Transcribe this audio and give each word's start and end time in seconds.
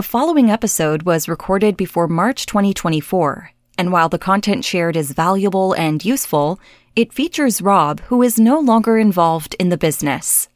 The 0.00 0.04
following 0.18 0.50
episode 0.50 1.02
was 1.02 1.28
recorded 1.28 1.76
before 1.76 2.08
March 2.08 2.46
2024, 2.46 3.50
and 3.76 3.92
while 3.92 4.08
the 4.08 4.18
content 4.18 4.64
shared 4.64 4.96
is 4.96 5.12
valuable 5.12 5.74
and 5.74 6.02
useful, 6.02 6.58
it 6.96 7.12
features 7.12 7.60
Rob, 7.60 8.00
who 8.08 8.22
is 8.22 8.40
no 8.40 8.58
longer 8.58 8.96
involved 8.96 9.54
in 9.58 9.68
the 9.68 9.76
business. 9.76 10.48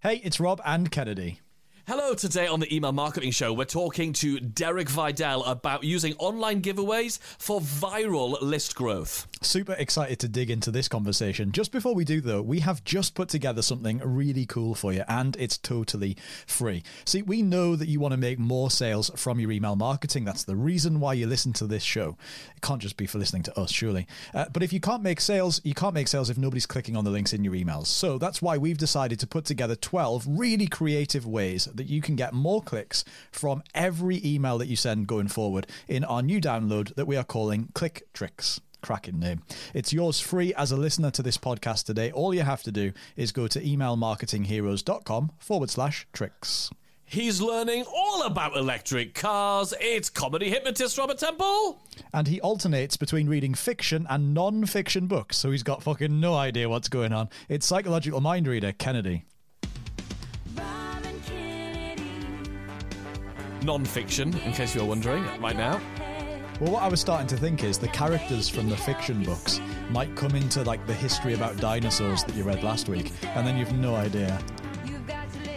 Hey, 0.00 0.20
it's 0.22 0.40
Rob 0.40 0.60
and 0.62 0.90
Kennedy. 0.90 1.40
Hello, 1.86 2.12
today 2.12 2.46
on 2.46 2.60
the 2.60 2.70
Email 2.70 2.92
Marketing 2.92 3.30
Show, 3.30 3.50
we're 3.54 3.64
talking 3.64 4.12
to 4.12 4.38
Derek 4.38 4.88
Videll 4.88 5.42
about 5.46 5.84
using 5.84 6.12
online 6.18 6.60
giveaways 6.60 7.18
for 7.38 7.62
viral 7.62 8.42
list 8.42 8.74
growth. 8.74 9.26
Super 9.42 9.72
excited 9.72 10.20
to 10.20 10.28
dig 10.28 10.50
into 10.50 10.70
this 10.70 10.88
conversation. 10.88 11.50
Just 11.50 11.72
before 11.72 11.94
we 11.94 12.04
do, 12.04 12.20
though, 12.20 12.42
we 12.42 12.60
have 12.60 12.84
just 12.84 13.14
put 13.14 13.28
together 13.28 13.60
something 13.60 13.98
really 14.04 14.46
cool 14.46 14.74
for 14.74 14.92
you, 14.92 15.02
and 15.08 15.36
it's 15.36 15.58
totally 15.58 16.16
free. 16.46 16.84
See, 17.04 17.22
we 17.22 17.42
know 17.42 17.74
that 17.74 17.88
you 17.88 17.98
want 17.98 18.12
to 18.12 18.18
make 18.18 18.38
more 18.38 18.70
sales 18.70 19.10
from 19.16 19.40
your 19.40 19.50
email 19.50 19.74
marketing. 19.74 20.24
That's 20.24 20.44
the 20.44 20.54
reason 20.54 21.00
why 21.00 21.14
you 21.14 21.26
listen 21.26 21.52
to 21.54 21.66
this 21.66 21.82
show. 21.82 22.16
It 22.54 22.62
can't 22.62 22.80
just 22.80 22.96
be 22.96 23.06
for 23.06 23.18
listening 23.18 23.42
to 23.44 23.60
us, 23.60 23.72
surely. 23.72 24.06
Uh, 24.32 24.46
but 24.52 24.62
if 24.62 24.72
you 24.72 24.80
can't 24.80 25.02
make 25.02 25.20
sales, 25.20 25.60
you 25.64 25.74
can't 25.74 25.94
make 25.94 26.08
sales 26.08 26.30
if 26.30 26.38
nobody's 26.38 26.66
clicking 26.66 26.96
on 26.96 27.04
the 27.04 27.10
links 27.10 27.32
in 27.32 27.42
your 27.42 27.54
emails. 27.54 27.86
So 27.86 28.18
that's 28.18 28.40
why 28.40 28.58
we've 28.58 28.78
decided 28.78 29.18
to 29.20 29.26
put 29.26 29.44
together 29.44 29.74
12 29.74 30.24
really 30.28 30.68
creative 30.68 31.26
ways 31.26 31.64
that 31.74 31.88
you 31.88 32.00
can 32.00 32.14
get 32.14 32.32
more 32.32 32.62
clicks 32.62 33.04
from 33.32 33.62
every 33.74 34.20
email 34.24 34.56
that 34.58 34.68
you 34.68 34.76
send 34.76 35.08
going 35.08 35.28
forward 35.28 35.66
in 35.88 36.04
our 36.04 36.22
new 36.22 36.40
download 36.40 36.94
that 36.94 37.06
we 37.06 37.16
are 37.16 37.24
calling 37.24 37.68
Click 37.74 38.06
Tricks 38.12 38.60
cracking 38.82 39.18
name. 39.18 39.42
It's 39.72 39.92
yours 39.92 40.20
free 40.20 40.52
as 40.54 40.72
a 40.72 40.76
listener 40.76 41.10
to 41.12 41.22
this 41.22 41.38
podcast 41.38 41.84
today. 41.84 42.10
All 42.12 42.34
you 42.34 42.42
have 42.42 42.62
to 42.64 42.72
do 42.72 42.92
is 43.16 43.32
go 43.32 43.46
to 43.48 43.60
emailmarketingheroes.com 43.60 45.32
forward 45.38 45.70
slash 45.70 46.06
tricks. 46.12 46.70
He's 47.04 47.42
learning 47.42 47.84
all 47.94 48.22
about 48.22 48.56
electric 48.56 49.14
cars. 49.14 49.74
It's 49.78 50.08
comedy 50.08 50.48
hypnotist 50.48 50.96
Robert 50.96 51.18
Temple. 51.18 51.78
And 52.14 52.26
he 52.26 52.40
alternates 52.40 52.96
between 52.96 53.28
reading 53.28 53.52
fiction 53.52 54.06
and 54.08 54.32
non 54.32 54.64
fiction 54.64 55.08
books, 55.08 55.36
so 55.36 55.50
he's 55.50 55.62
got 55.62 55.82
fucking 55.82 56.20
no 56.20 56.34
idea 56.34 56.70
what's 56.70 56.88
going 56.88 57.12
on. 57.12 57.28
It's 57.50 57.66
psychological 57.66 58.22
mind 58.22 58.46
reader 58.46 58.72
Kennedy. 58.72 59.24
Non 63.62 63.84
fiction, 63.84 64.34
in 64.38 64.52
case 64.52 64.74
you're 64.74 64.84
wondering, 64.84 65.22
right 65.40 65.54
now. 65.54 65.80
Well, 66.62 66.74
what 66.74 66.84
I 66.84 66.88
was 66.88 67.00
starting 67.00 67.26
to 67.26 67.36
think 67.36 67.64
is 67.64 67.76
the 67.76 67.88
characters 67.88 68.48
from 68.48 68.68
the 68.68 68.76
fiction 68.76 69.24
books 69.24 69.60
might 69.90 70.14
come 70.14 70.36
into 70.36 70.62
like 70.62 70.86
the 70.86 70.94
history 70.94 71.34
about 71.34 71.56
dinosaurs 71.56 72.22
that 72.22 72.36
you 72.36 72.44
read 72.44 72.62
last 72.62 72.88
week, 72.88 73.10
and 73.34 73.44
then 73.44 73.58
you've 73.58 73.72
no 73.72 73.96
idea. 73.96 74.40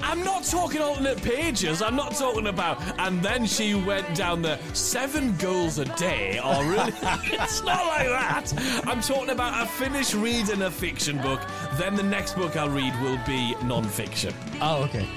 I'm 0.01 0.23
not 0.23 0.45
talking 0.45 0.81
alternate 0.81 1.21
pages. 1.21 1.83
I'm 1.83 1.95
not 1.95 2.15
talking 2.15 2.47
about. 2.47 2.81
And 2.97 3.21
then 3.21 3.45
she 3.45 3.75
went 3.75 4.15
down 4.15 4.41
the 4.41 4.57
seven 4.73 5.37
goals 5.37 5.77
a 5.77 5.85
day. 5.95 6.39
Or 6.43 6.63
really, 6.65 6.91
it's 7.01 7.61
not 7.61 7.85
like 7.85 8.07
that. 8.07 8.83
I'm 8.87 9.01
talking 9.01 9.29
about 9.29 9.53
I 9.53 9.67
finish 9.67 10.15
reading 10.15 10.63
a 10.63 10.71
fiction 10.71 11.21
book, 11.21 11.39
then 11.77 11.95
the 11.95 12.01
next 12.01 12.33
book 12.33 12.57
I'll 12.57 12.67
read 12.67 12.99
will 13.03 13.19
be 13.27 13.53
non-fiction. 13.63 14.33
Oh, 14.59 14.83
okay. 14.85 15.07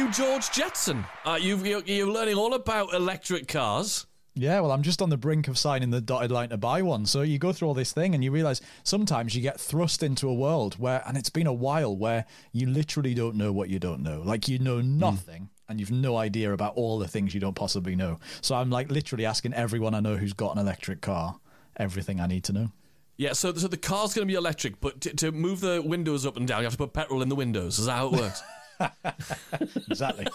You 0.00 0.10
George 0.10 0.50
Jetson? 0.50 1.04
Uh, 1.26 1.38
you, 1.38 1.58
you're, 1.58 1.82
you're 1.84 2.10
learning 2.10 2.36
all 2.36 2.54
about 2.54 2.94
electric 2.94 3.46
cars. 3.48 4.06
Yeah, 4.34 4.60
well, 4.60 4.72
I'm 4.72 4.82
just 4.82 5.02
on 5.02 5.10
the 5.10 5.18
brink 5.18 5.46
of 5.46 5.58
signing 5.58 5.90
the 5.90 6.00
dotted 6.00 6.30
line 6.30 6.48
to 6.50 6.56
buy 6.56 6.80
one. 6.80 7.04
So 7.04 7.20
you 7.20 7.38
go 7.38 7.52
through 7.52 7.68
all 7.68 7.74
this 7.74 7.92
thing 7.92 8.14
and 8.14 8.24
you 8.24 8.30
realize 8.30 8.62
sometimes 8.82 9.34
you 9.34 9.42
get 9.42 9.60
thrust 9.60 10.02
into 10.02 10.26
a 10.26 10.32
world 10.32 10.76
where, 10.78 11.02
and 11.06 11.18
it's 11.18 11.28
been 11.28 11.46
a 11.46 11.52
while, 11.52 11.94
where 11.94 12.24
you 12.52 12.66
literally 12.66 13.12
don't 13.12 13.36
know 13.36 13.52
what 13.52 13.68
you 13.68 13.78
don't 13.78 14.02
know. 14.02 14.22
Like 14.24 14.48
you 14.48 14.58
know 14.58 14.80
nothing. 14.80 15.42
Mm. 15.42 15.48
And 15.68 15.80
you've 15.80 15.90
no 15.90 16.16
idea 16.16 16.52
about 16.52 16.76
all 16.76 16.98
the 16.98 17.06
things 17.06 17.34
you 17.34 17.40
don't 17.40 17.54
possibly 17.54 17.94
know. 17.94 18.18
So 18.40 18.54
I'm 18.54 18.70
like 18.70 18.90
literally 18.90 19.26
asking 19.26 19.52
everyone 19.52 19.94
I 19.94 20.00
know 20.00 20.16
who's 20.16 20.32
got 20.32 20.56
an 20.56 20.58
electric 20.58 21.02
car 21.02 21.38
everything 21.76 22.20
I 22.20 22.26
need 22.26 22.44
to 22.44 22.52
know. 22.52 22.72
Yeah, 23.18 23.34
so 23.34 23.52
so 23.54 23.68
the 23.68 23.76
car's 23.76 24.14
going 24.14 24.26
to 24.26 24.32
be 24.32 24.36
electric, 24.36 24.80
but 24.80 25.02
to, 25.02 25.14
to 25.16 25.32
move 25.32 25.60
the 25.60 25.82
windows 25.84 26.24
up 26.24 26.36
and 26.38 26.48
down, 26.48 26.60
you 26.60 26.64
have 26.64 26.72
to 26.72 26.78
put 26.78 26.94
petrol 26.94 27.20
in 27.22 27.28
the 27.28 27.34
windows. 27.34 27.78
Is 27.78 27.86
that 27.86 27.96
how 27.96 28.06
it 28.06 28.12
works? 28.12 28.42
exactly. 29.90 30.26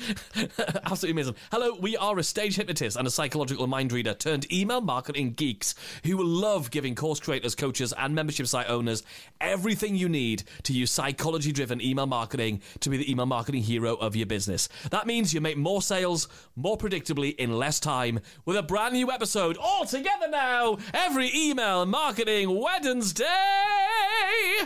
Absolutely 0.84 1.10
amazing. 1.10 1.34
Hello, 1.50 1.76
we 1.80 1.96
are 1.96 2.18
a 2.18 2.22
stage 2.22 2.56
hypnotist 2.56 2.96
and 2.96 3.06
a 3.06 3.10
psychological 3.10 3.66
mind 3.66 3.92
reader 3.92 4.14
turned 4.14 4.50
email 4.52 4.80
marketing 4.80 5.32
geeks 5.32 5.74
who 6.04 6.22
love 6.22 6.70
giving 6.70 6.94
course 6.94 7.20
creators, 7.20 7.54
coaches, 7.54 7.92
and 7.96 8.14
membership 8.14 8.46
site 8.46 8.68
owners 8.68 9.02
everything 9.40 9.94
you 9.96 10.08
need 10.08 10.42
to 10.62 10.72
use 10.72 10.90
psychology 10.90 11.52
driven 11.52 11.80
email 11.80 12.06
marketing 12.06 12.60
to 12.80 12.90
be 12.90 12.96
the 12.96 13.10
email 13.10 13.26
marketing 13.26 13.62
hero 13.62 13.94
of 13.96 14.16
your 14.16 14.26
business. 14.26 14.68
That 14.90 15.06
means 15.06 15.34
you 15.34 15.40
make 15.40 15.56
more 15.56 15.82
sales 15.82 16.28
more 16.56 16.78
predictably 16.78 17.34
in 17.36 17.58
less 17.58 17.80
time 17.80 18.20
with 18.44 18.56
a 18.56 18.62
brand 18.62 18.94
new 18.94 19.10
episode 19.10 19.56
all 19.58 19.84
together 19.84 20.28
now 20.28 20.78
every 20.94 21.30
email 21.34 21.84
marketing 21.86 22.58
Wednesday. 22.58 23.24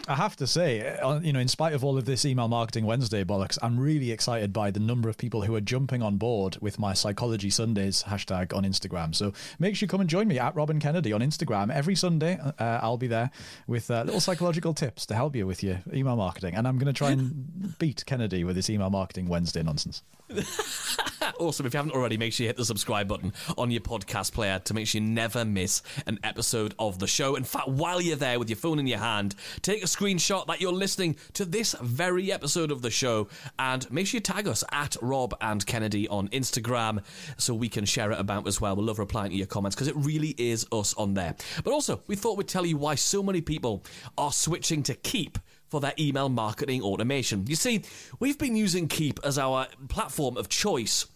I 0.06 0.14
have 0.16 0.36
to 0.36 0.46
say, 0.46 0.96
uh, 0.98 1.20
you 1.20 1.32
know, 1.32 1.40
in 1.40 1.48
spite 1.48 1.72
of 1.72 1.84
all 1.84 1.96
of 1.98 2.04
this 2.04 2.24
email 2.24 2.48
marketing 2.48 2.86
Wednesday 2.86 3.24
bollocks, 3.24 3.58
I'm 3.62 3.78
really 3.78 4.10
excited 4.12 4.52
by 4.52 4.70
the 4.70 4.80
number 4.80 5.08
of 5.08 5.16
people 5.16 5.23
who 5.32 5.54
are 5.54 5.60
jumping 5.60 6.02
on 6.02 6.16
board 6.16 6.58
with 6.60 6.78
my 6.78 6.92
Psychology 6.92 7.50
Sundays 7.50 8.04
hashtag 8.04 8.54
on 8.54 8.64
Instagram. 8.64 9.14
So 9.14 9.32
make 9.58 9.76
sure 9.76 9.86
you 9.86 9.88
come 9.88 10.00
and 10.00 10.10
join 10.10 10.28
me 10.28 10.38
at 10.38 10.54
Rob 10.54 10.70
and 10.70 10.80
Kennedy 10.80 11.12
on 11.12 11.20
Instagram 11.20 11.70
every 11.70 11.94
Sunday. 11.94 12.38
Uh, 12.38 12.80
I'll 12.82 12.96
be 12.96 13.06
there 13.06 13.30
with 13.66 13.90
uh, 13.90 14.02
little 14.02 14.20
psychological 14.20 14.74
tips 14.74 15.06
to 15.06 15.14
help 15.14 15.34
you 15.34 15.46
with 15.46 15.62
your 15.62 15.80
email 15.92 16.16
marketing, 16.16 16.54
and 16.54 16.68
I'm 16.68 16.78
going 16.78 16.92
to 16.92 16.92
try 16.92 17.10
and 17.10 17.78
beat 17.78 18.04
Kennedy 18.06 18.44
with 18.44 18.56
his 18.56 18.68
email 18.70 18.90
marketing 18.90 19.28
Wednesday 19.28 19.62
nonsense. 19.62 20.02
awesome. 21.38 21.66
If 21.66 21.74
you 21.74 21.78
haven't 21.78 21.92
already, 21.92 22.16
make 22.16 22.32
sure 22.32 22.44
you 22.44 22.48
hit 22.48 22.56
the 22.56 22.64
subscribe 22.64 23.08
button 23.08 23.32
on 23.56 23.70
your 23.70 23.80
podcast 23.80 24.32
player 24.32 24.58
to 24.60 24.74
make 24.74 24.86
sure 24.86 25.00
you 25.00 25.06
never 25.06 25.44
miss 25.44 25.82
an 26.06 26.18
episode 26.24 26.74
of 26.78 26.98
the 26.98 27.06
show. 27.06 27.36
In 27.36 27.44
fact, 27.44 27.68
while 27.68 28.00
you're 28.00 28.16
there 28.16 28.38
with 28.38 28.48
your 28.48 28.56
phone 28.56 28.78
in 28.78 28.86
your 28.86 28.98
hand, 28.98 29.34
take 29.62 29.82
a 29.82 29.86
screenshot 29.86 30.46
that 30.46 30.60
you're 30.60 30.72
listening 30.72 31.16
to 31.34 31.44
this 31.44 31.74
very 31.80 32.32
episode 32.32 32.70
of 32.70 32.82
the 32.82 32.90
show 32.90 33.28
and 33.58 33.90
make 33.90 34.06
sure 34.06 34.18
you 34.18 34.22
tag 34.22 34.48
us 34.48 34.64
at 34.72 34.96
Rob 35.00 35.34
and 35.40 35.64
Kennedy 35.66 36.08
on 36.08 36.28
Instagram 36.28 37.02
so 37.36 37.54
we 37.54 37.68
can 37.68 37.84
share 37.84 38.12
it 38.12 38.18
about 38.18 38.46
as 38.46 38.60
well. 38.60 38.76
We'll 38.76 38.86
love 38.86 38.98
replying 38.98 39.30
to 39.30 39.36
your 39.36 39.46
comments 39.46 39.74
because 39.74 39.88
it 39.88 39.96
really 39.96 40.34
is 40.38 40.66
us 40.72 40.94
on 40.94 41.14
there. 41.14 41.34
But 41.62 41.72
also, 41.72 42.02
we 42.06 42.16
thought 42.16 42.36
we'd 42.36 42.48
tell 42.48 42.66
you 42.66 42.76
why 42.76 42.94
so 42.94 43.22
many 43.22 43.40
people 43.40 43.84
are 44.18 44.32
switching 44.32 44.82
to 44.84 44.94
Keap 44.94 45.38
for 45.74 45.80
their 45.80 45.92
email 45.98 46.28
marketing 46.28 46.80
automation. 46.82 47.48
You 47.48 47.56
see, 47.56 47.82
we've 48.20 48.38
been 48.38 48.54
using 48.54 48.86
Keap 48.86 49.18
as 49.24 49.38
our 49.38 49.66
platform 49.88 50.36
of 50.36 50.48
choice 50.48 51.06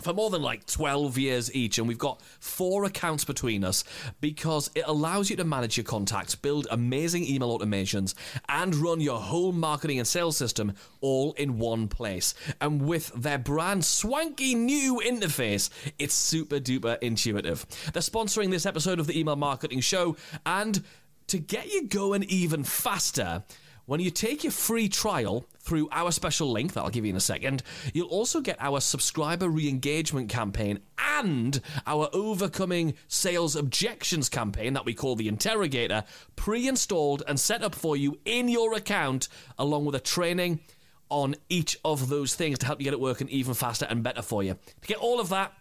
for 0.00 0.12
more 0.12 0.30
than 0.30 0.40
like 0.40 0.64
12 0.66 1.18
years 1.18 1.52
each, 1.52 1.78
and 1.78 1.88
we've 1.88 1.98
got 1.98 2.22
four 2.38 2.84
accounts 2.84 3.24
between 3.24 3.64
us 3.64 3.82
because 4.20 4.70
it 4.76 4.84
allows 4.86 5.30
you 5.30 5.34
to 5.34 5.42
manage 5.42 5.76
your 5.76 5.82
contacts, 5.82 6.36
build 6.36 6.68
amazing 6.70 7.26
email 7.26 7.58
automations, 7.58 8.14
and 8.48 8.76
run 8.76 9.00
your 9.00 9.18
whole 9.18 9.50
marketing 9.50 9.98
and 9.98 10.06
sales 10.06 10.36
system 10.36 10.74
all 11.00 11.32
in 11.32 11.58
one 11.58 11.88
place. 11.88 12.34
And 12.60 12.82
with 12.82 13.10
their 13.16 13.38
brand 13.38 13.84
swanky 13.84 14.54
new 14.54 15.02
interface, 15.04 15.70
it's 15.98 16.14
super 16.14 16.60
duper 16.60 16.98
intuitive. 17.00 17.66
They're 17.92 18.00
sponsoring 18.00 18.52
this 18.52 18.64
episode 18.64 19.00
of 19.00 19.08
the 19.08 19.18
Email 19.18 19.34
Marketing 19.34 19.80
Show, 19.80 20.16
and 20.46 20.84
to 21.26 21.38
get 21.38 21.72
you 21.72 21.88
going 21.88 22.22
even 22.24 22.62
faster, 22.62 23.42
when 23.88 24.00
you 24.00 24.10
take 24.10 24.44
your 24.44 24.50
free 24.50 24.86
trial 24.86 25.46
through 25.60 25.88
our 25.90 26.12
special 26.12 26.52
link 26.52 26.74
that 26.74 26.82
I'll 26.82 26.90
give 26.90 27.06
you 27.06 27.10
in 27.10 27.16
a 27.16 27.20
second, 27.20 27.62
you'll 27.94 28.08
also 28.08 28.42
get 28.42 28.58
our 28.60 28.80
subscriber 28.80 29.48
re 29.48 29.66
engagement 29.66 30.28
campaign 30.28 30.80
and 30.98 31.58
our 31.86 32.10
overcoming 32.12 32.92
sales 33.06 33.56
objections 33.56 34.28
campaign 34.28 34.74
that 34.74 34.84
we 34.84 34.92
call 34.92 35.16
the 35.16 35.26
Interrogator 35.26 36.04
pre 36.36 36.68
installed 36.68 37.22
and 37.26 37.40
set 37.40 37.62
up 37.62 37.74
for 37.74 37.96
you 37.96 38.18
in 38.26 38.50
your 38.50 38.74
account, 38.74 39.28
along 39.58 39.86
with 39.86 39.94
a 39.94 40.00
training 40.00 40.60
on 41.08 41.34
each 41.48 41.78
of 41.82 42.10
those 42.10 42.34
things 42.34 42.58
to 42.58 42.66
help 42.66 42.80
you 42.80 42.84
get 42.84 42.92
it 42.92 43.00
working 43.00 43.30
even 43.30 43.54
faster 43.54 43.86
and 43.88 44.02
better 44.02 44.20
for 44.20 44.42
you. 44.42 44.58
To 44.82 44.86
get 44.86 44.98
all 44.98 45.18
of 45.18 45.30
that, 45.30 45.54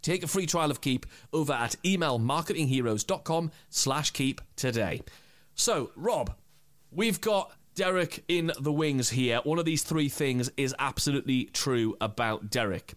take 0.00 0.22
a 0.22 0.26
free 0.26 0.46
trial 0.46 0.70
of 0.70 0.80
Keap 0.80 1.04
over 1.34 1.52
at 1.52 1.76
emailmarketingheroes.com 1.84 3.50
slash 3.68 4.10
keep 4.12 4.40
today. 4.56 5.02
So, 5.54 5.90
Rob, 5.96 6.32
we've 6.90 7.20
got 7.20 7.52
Derek 7.78 8.24
in 8.26 8.50
the 8.58 8.72
wings 8.72 9.10
here. 9.10 9.38
One 9.44 9.60
of 9.60 9.64
these 9.64 9.84
three 9.84 10.08
things 10.08 10.50
is 10.56 10.74
absolutely 10.80 11.44
true 11.44 11.96
about 12.00 12.50
Derek. 12.50 12.94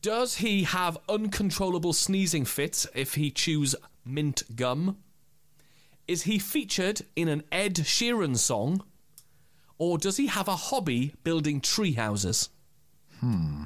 Does 0.00 0.36
he 0.36 0.62
have 0.62 0.96
uncontrollable 1.10 1.92
sneezing 1.92 2.46
fits 2.46 2.86
if 2.94 3.16
he 3.16 3.30
chews 3.30 3.76
mint 4.06 4.44
gum? 4.56 4.96
Is 6.06 6.22
he 6.22 6.38
featured 6.38 7.02
in 7.16 7.28
an 7.28 7.42
Ed 7.52 7.74
Sheeran 7.74 8.38
song? 8.38 8.82
Or 9.76 9.98
does 9.98 10.16
he 10.16 10.28
have 10.28 10.48
a 10.48 10.56
hobby 10.56 11.12
building 11.22 11.60
tree 11.60 11.92
houses? 11.92 12.48
Hmm. 13.20 13.64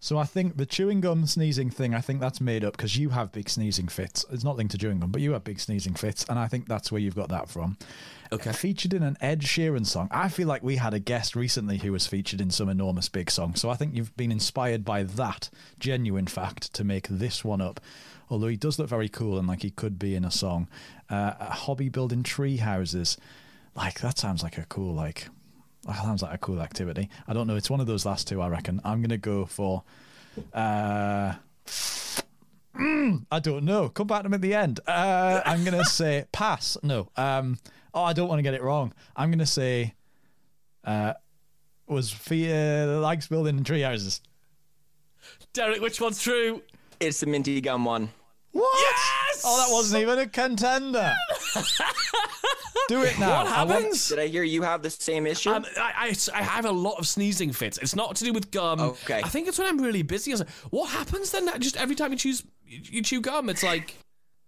So 0.00 0.16
I 0.16 0.24
think 0.24 0.56
the 0.56 0.66
chewing 0.66 1.00
gum 1.00 1.26
sneezing 1.26 1.70
thing, 1.70 1.92
I 1.92 2.00
think 2.00 2.20
that's 2.20 2.40
made 2.40 2.64
up 2.64 2.76
because 2.76 2.96
you 2.96 3.10
have 3.10 3.32
big 3.32 3.48
sneezing 3.48 3.88
fits. 3.88 4.24
It's 4.30 4.44
not 4.44 4.56
linked 4.56 4.72
to 4.72 4.78
chewing 4.78 5.00
gum, 5.00 5.10
but 5.10 5.20
you 5.20 5.32
have 5.32 5.42
big 5.42 5.58
sneezing 5.58 5.94
fits, 5.94 6.24
and 6.28 6.38
I 6.38 6.46
think 6.46 6.68
that's 6.68 6.92
where 6.92 7.00
you've 7.00 7.16
got 7.16 7.30
that 7.30 7.48
from. 7.48 7.76
Okay. 8.30 8.52
Featured 8.52 8.92
in 8.92 9.02
an 9.02 9.16
Ed 9.20 9.40
Sheeran 9.40 9.86
song. 9.86 10.08
I 10.10 10.28
feel 10.28 10.46
like 10.46 10.62
we 10.62 10.76
had 10.76 10.94
a 10.94 10.98
guest 10.98 11.34
recently 11.34 11.78
who 11.78 11.92
was 11.92 12.06
featured 12.06 12.40
in 12.40 12.50
some 12.50 12.68
enormous 12.68 13.08
big 13.08 13.30
song. 13.30 13.54
So 13.54 13.70
I 13.70 13.74
think 13.74 13.94
you've 13.94 14.16
been 14.16 14.30
inspired 14.30 14.84
by 14.84 15.02
that 15.02 15.48
genuine 15.78 16.26
fact 16.26 16.72
to 16.74 16.84
make 16.84 17.08
this 17.08 17.42
one 17.42 17.60
up. 17.60 17.80
Although 18.30 18.48
he 18.48 18.56
does 18.56 18.78
look 18.78 18.88
very 18.88 19.08
cool 19.08 19.38
and 19.38 19.48
like 19.48 19.62
he 19.62 19.70
could 19.70 19.98
be 19.98 20.14
in 20.14 20.24
a 20.24 20.30
song. 20.30 20.68
Uh, 21.08 21.34
a 21.40 21.52
hobby 21.52 21.88
building 21.88 22.22
tree 22.22 22.58
houses. 22.58 23.16
Like 23.74 24.00
that 24.00 24.18
sounds 24.18 24.42
like 24.42 24.58
a 24.58 24.66
cool 24.66 24.94
like 24.94 25.28
that 25.84 25.96
sounds 26.02 26.22
like 26.22 26.34
a 26.34 26.38
cool 26.38 26.60
activity. 26.60 27.08
I 27.26 27.32
don't 27.32 27.46
know. 27.46 27.56
It's 27.56 27.70
one 27.70 27.80
of 27.80 27.86
those 27.86 28.04
last 28.04 28.28
two, 28.28 28.40
I 28.42 28.48
reckon. 28.48 28.80
I'm 28.84 29.00
gonna 29.02 29.18
go 29.18 29.46
for. 29.46 29.82
Uh, 30.52 31.34
mm, 32.76 33.24
I 33.30 33.38
don't 33.40 33.64
know. 33.64 33.88
Come 33.88 34.06
back 34.06 34.22
to 34.22 34.28
me 34.28 34.34
at 34.36 34.40
the 34.42 34.54
end. 34.54 34.80
Uh, 34.86 35.40
I'm 35.44 35.64
gonna 35.64 35.84
say 35.86 36.26
pass. 36.32 36.76
No. 36.82 37.08
Um. 37.16 37.58
Oh, 37.94 38.02
I 38.02 38.12
don't 38.12 38.28
want 38.28 38.38
to 38.38 38.42
get 38.42 38.54
it 38.54 38.62
wrong. 38.62 38.92
I'm 39.16 39.30
gonna 39.30 39.46
say. 39.46 39.94
Uh, 40.84 41.14
was 41.86 42.10
Fia 42.12 42.86
likes 43.00 43.26
building 43.26 43.64
tree 43.64 43.80
houses. 43.80 44.20
Derek, 45.52 45.80
which 45.80 46.00
one's 46.00 46.22
true? 46.22 46.62
It's 47.00 47.20
the 47.20 47.26
minty 47.26 47.60
gum 47.60 47.84
one. 47.84 48.10
What? 48.52 48.78
Yes! 48.80 49.42
Oh, 49.44 49.56
that 49.58 49.72
wasn't 49.72 50.02
even 50.02 50.18
a 50.18 50.26
contender. 50.26 51.14
Do 52.88 53.02
it 53.02 53.18
now. 53.18 53.44
What 53.44 53.46
I 53.52 53.64
want- 53.64 53.70
happens? 53.82 54.08
Did 54.08 54.18
I 54.18 54.26
hear 54.28 54.42
you 54.42 54.62
have 54.62 54.82
the 54.82 54.90
same 54.90 55.26
issue? 55.26 55.50
Um, 55.50 55.66
I, 55.76 56.14
I, 56.34 56.38
I 56.38 56.42
have 56.42 56.64
a 56.64 56.70
lot 56.70 56.98
of 56.98 57.06
sneezing 57.06 57.52
fits. 57.52 57.76
It's 57.78 57.94
not 57.94 58.16
to 58.16 58.24
do 58.24 58.32
with 58.32 58.50
gum. 58.50 58.80
Okay. 58.80 59.20
I 59.22 59.28
think 59.28 59.46
it's 59.48 59.58
when 59.58 59.68
I'm 59.68 59.78
really 59.78 60.02
busy. 60.02 60.34
Like, 60.34 60.48
What 60.70 60.90
happens 60.90 61.30
then? 61.30 61.48
Just 61.60 61.76
every 61.76 61.94
time 61.94 62.12
you 62.12 62.18
choose, 62.18 62.44
you 62.64 63.02
chew 63.02 63.20
gum, 63.20 63.50
it's 63.50 63.62
like, 63.62 63.96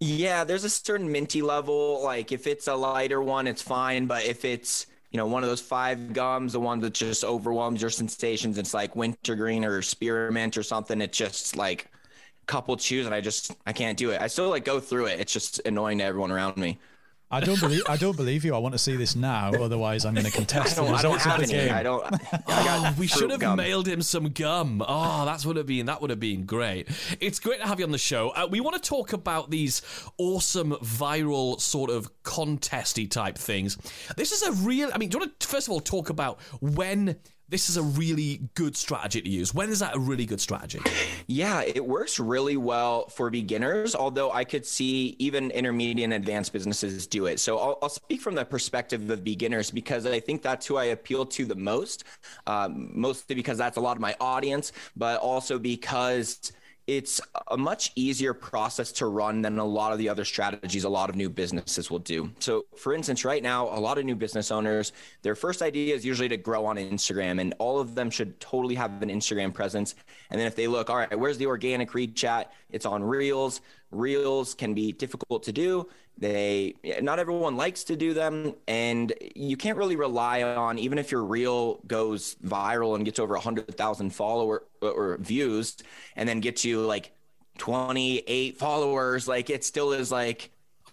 yeah, 0.00 0.44
there's 0.44 0.64
a 0.64 0.70
certain 0.70 1.10
minty 1.12 1.42
level. 1.42 2.02
Like 2.02 2.32
if 2.32 2.46
it's 2.46 2.66
a 2.68 2.74
lighter 2.74 3.20
one, 3.22 3.46
it's 3.46 3.60
fine. 3.62 4.06
But 4.06 4.24
if 4.24 4.46
it's 4.46 4.86
you 5.10 5.18
know 5.18 5.26
one 5.26 5.42
of 5.42 5.50
those 5.50 5.60
five 5.60 6.14
gums, 6.14 6.54
the 6.54 6.60
one 6.60 6.80
that 6.80 6.94
just 6.94 7.24
overwhelms 7.24 7.82
your 7.82 7.90
sensations, 7.90 8.56
it's 8.56 8.72
like 8.72 8.96
wintergreen 8.96 9.64
or 9.66 9.82
spearmint 9.82 10.56
or 10.56 10.62
something. 10.62 11.02
It's 11.02 11.18
just 11.18 11.56
like 11.56 11.88
a 11.92 11.99
couple 12.46 12.76
chews, 12.76 13.06
and 13.06 13.14
I 13.14 13.20
just 13.20 13.54
I 13.66 13.72
can't 13.72 13.96
do 13.96 14.10
it. 14.10 14.20
I 14.20 14.26
still 14.26 14.48
like 14.48 14.64
go 14.64 14.80
through 14.80 15.06
it. 15.06 15.20
It's 15.20 15.32
just 15.32 15.60
annoying 15.66 15.98
to 15.98 16.04
everyone 16.04 16.32
around 16.32 16.56
me. 16.56 16.78
I 17.32 17.38
don't 17.38 17.60
believe. 17.60 17.82
I 17.88 17.96
don't 17.96 18.16
believe 18.16 18.44
you. 18.44 18.56
I 18.56 18.58
want 18.58 18.74
to 18.74 18.78
see 18.78 18.96
this 18.96 19.14
now. 19.14 19.52
Otherwise, 19.60 20.04
I'm 20.04 20.14
going 20.14 20.26
to 20.26 20.32
contest 20.32 20.74
the 20.74 20.82
don't, 20.82 20.94
I 20.94 21.02
don't 21.02 21.20
have 21.20 21.40
any. 21.40 21.70
I 21.70 21.82
don't. 21.84 22.04
I 22.48 22.92
oh, 22.92 22.94
we 22.98 23.06
should 23.06 23.30
have 23.30 23.38
gum. 23.38 23.56
mailed 23.56 23.86
him 23.86 24.02
some 24.02 24.30
gum. 24.30 24.82
Oh, 24.86 25.24
that's 25.24 25.46
would 25.46 25.56
have 25.56 25.66
been 25.66 25.86
that 25.86 26.00
would 26.00 26.10
have 26.10 26.18
been 26.18 26.44
great. 26.44 26.88
It's 27.20 27.38
great 27.38 27.60
to 27.60 27.68
have 27.68 27.78
you 27.78 27.86
on 27.86 27.92
the 27.92 27.98
show. 27.98 28.30
Uh, 28.30 28.48
we 28.50 28.60
want 28.60 28.82
to 28.82 28.88
talk 28.88 29.12
about 29.12 29.50
these 29.50 29.80
awesome 30.18 30.72
viral 30.72 31.60
sort 31.60 31.90
of 31.90 32.10
contesty 32.24 33.06
type 33.06 33.38
things. 33.38 33.76
This 34.16 34.32
is 34.32 34.42
a 34.42 34.52
real. 34.64 34.90
I 34.92 34.98
mean, 34.98 35.08
do 35.08 35.16
you 35.16 35.20
want 35.20 35.38
to 35.38 35.46
first 35.46 35.68
of 35.68 35.72
all 35.72 35.80
talk 35.80 36.10
about 36.10 36.40
when 36.60 37.16
this 37.50 37.68
is 37.68 37.76
a 37.76 37.82
really 37.82 38.40
good 38.54 38.76
strategy 38.76 39.20
to 39.20 39.28
use? 39.28 39.52
When 39.52 39.68
is 39.68 39.80
that 39.80 39.96
a 39.96 39.98
really 39.98 40.24
good 40.24 40.40
strategy? 40.40 40.80
Yeah, 41.26 41.62
it 41.62 41.84
works 41.84 42.20
really 42.20 42.56
well 42.56 43.08
for 43.08 43.28
beginners, 43.28 43.94
although 43.94 44.30
I 44.30 44.44
could 44.44 44.64
see 44.64 45.16
even 45.18 45.50
intermediate 45.50 46.04
and 46.04 46.12
advanced 46.14 46.52
businesses 46.52 47.06
do 47.08 47.26
it. 47.26 47.40
So 47.40 47.58
I'll, 47.58 47.78
I'll 47.82 47.88
speak 47.88 48.20
from 48.20 48.36
the 48.36 48.44
perspective 48.44 49.10
of 49.10 49.24
beginners 49.24 49.70
because 49.70 50.06
I 50.06 50.20
think 50.20 50.42
that's 50.42 50.66
who 50.66 50.76
I 50.76 50.84
appeal 50.84 51.26
to 51.26 51.44
the 51.44 51.56
most, 51.56 52.04
um, 52.46 52.90
mostly 52.94 53.34
because 53.34 53.58
that's 53.58 53.76
a 53.76 53.80
lot 53.80 53.96
of 53.96 54.00
my 54.00 54.14
audience, 54.20 54.72
but 54.96 55.20
also 55.20 55.58
because 55.58 56.52
it's 56.90 57.20
a 57.52 57.56
much 57.56 57.92
easier 57.94 58.34
process 58.34 58.90
to 58.90 59.06
run 59.06 59.42
than 59.42 59.60
a 59.60 59.64
lot 59.64 59.92
of 59.92 59.98
the 59.98 60.08
other 60.08 60.24
strategies 60.24 60.82
a 60.82 60.88
lot 60.88 61.08
of 61.08 61.14
new 61.14 61.30
businesses 61.30 61.88
will 61.88 62.00
do. 62.00 62.32
So, 62.40 62.64
for 62.76 62.92
instance, 62.94 63.24
right 63.24 63.44
now, 63.44 63.68
a 63.68 63.78
lot 63.78 63.96
of 63.96 64.04
new 64.04 64.16
business 64.16 64.50
owners, 64.50 64.92
their 65.22 65.36
first 65.36 65.62
idea 65.62 65.94
is 65.94 66.04
usually 66.04 66.28
to 66.30 66.36
grow 66.36 66.66
on 66.66 66.78
Instagram, 66.78 67.40
and 67.40 67.54
all 67.60 67.78
of 67.78 67.94
them 67.94 68.10
should 68.10 68.40
totally 68.40 68.74
have 68.74 69.02
an 69.02 69.08
Instagram 69.08 69.54
presence. 69.54 69.94
And 70.30 70.40
then 70.40 70.48
if 70.48 70.56
they 70.56 70.66
look, 70.66 70.90
all 70.90 70.96
right, 70.96 71.16
where's 71.16 71.38
the 71.38 71.46
organic 71.46 71.94
reach 71.94 72.24
at? 72.24 72.52
It's 72.70 72.86
on 72.86 73.04
Reels. 73.04 73.60
Reels 73.92 74.54
can 74.54 74.74
be 74.74 74.90
difficult 74.90 75.44
to 75.44 75.52
do. 75.52 75.88
They 76.20 76.74
not 77.00 77.18
everyone 77.18 77.56
likes 77.56 77.84
to 77.84 77.96
do 77.96 78.12
them, 78.12 78.54
and 78.68 79.12
you 79.34 79.56
can't 79.56 79.78
really 79.78 79.96
rely 79.96 80.42
on 80.42 80.78
even 80.78 80.98
if 80.98 81.10
your 81.10 81.24
reel 81.24 81.80
goes 81.86 82.36
viral 82.44 82.94
and 82.94 83.04
gets 83.06 83.18
over 83.18 83.36
hundred 83.36 83.74
thousand 83.76 84.10
follower 84.10 84.64
or 84.82 85.16
views, 85.18 85.78
and 86.16 86.28
then 86.28 86.40
gets 86.40 86.62
you 86.62 86.82
like 86.82 87.12
twenty 87.56 88.18
eight 88.26 88.58
followers. 88.58 89.26
Like 89.26 89.48
it 89.48 89.64
still 89.64 89.92
is 89.92 90.12
like 90.12 90.50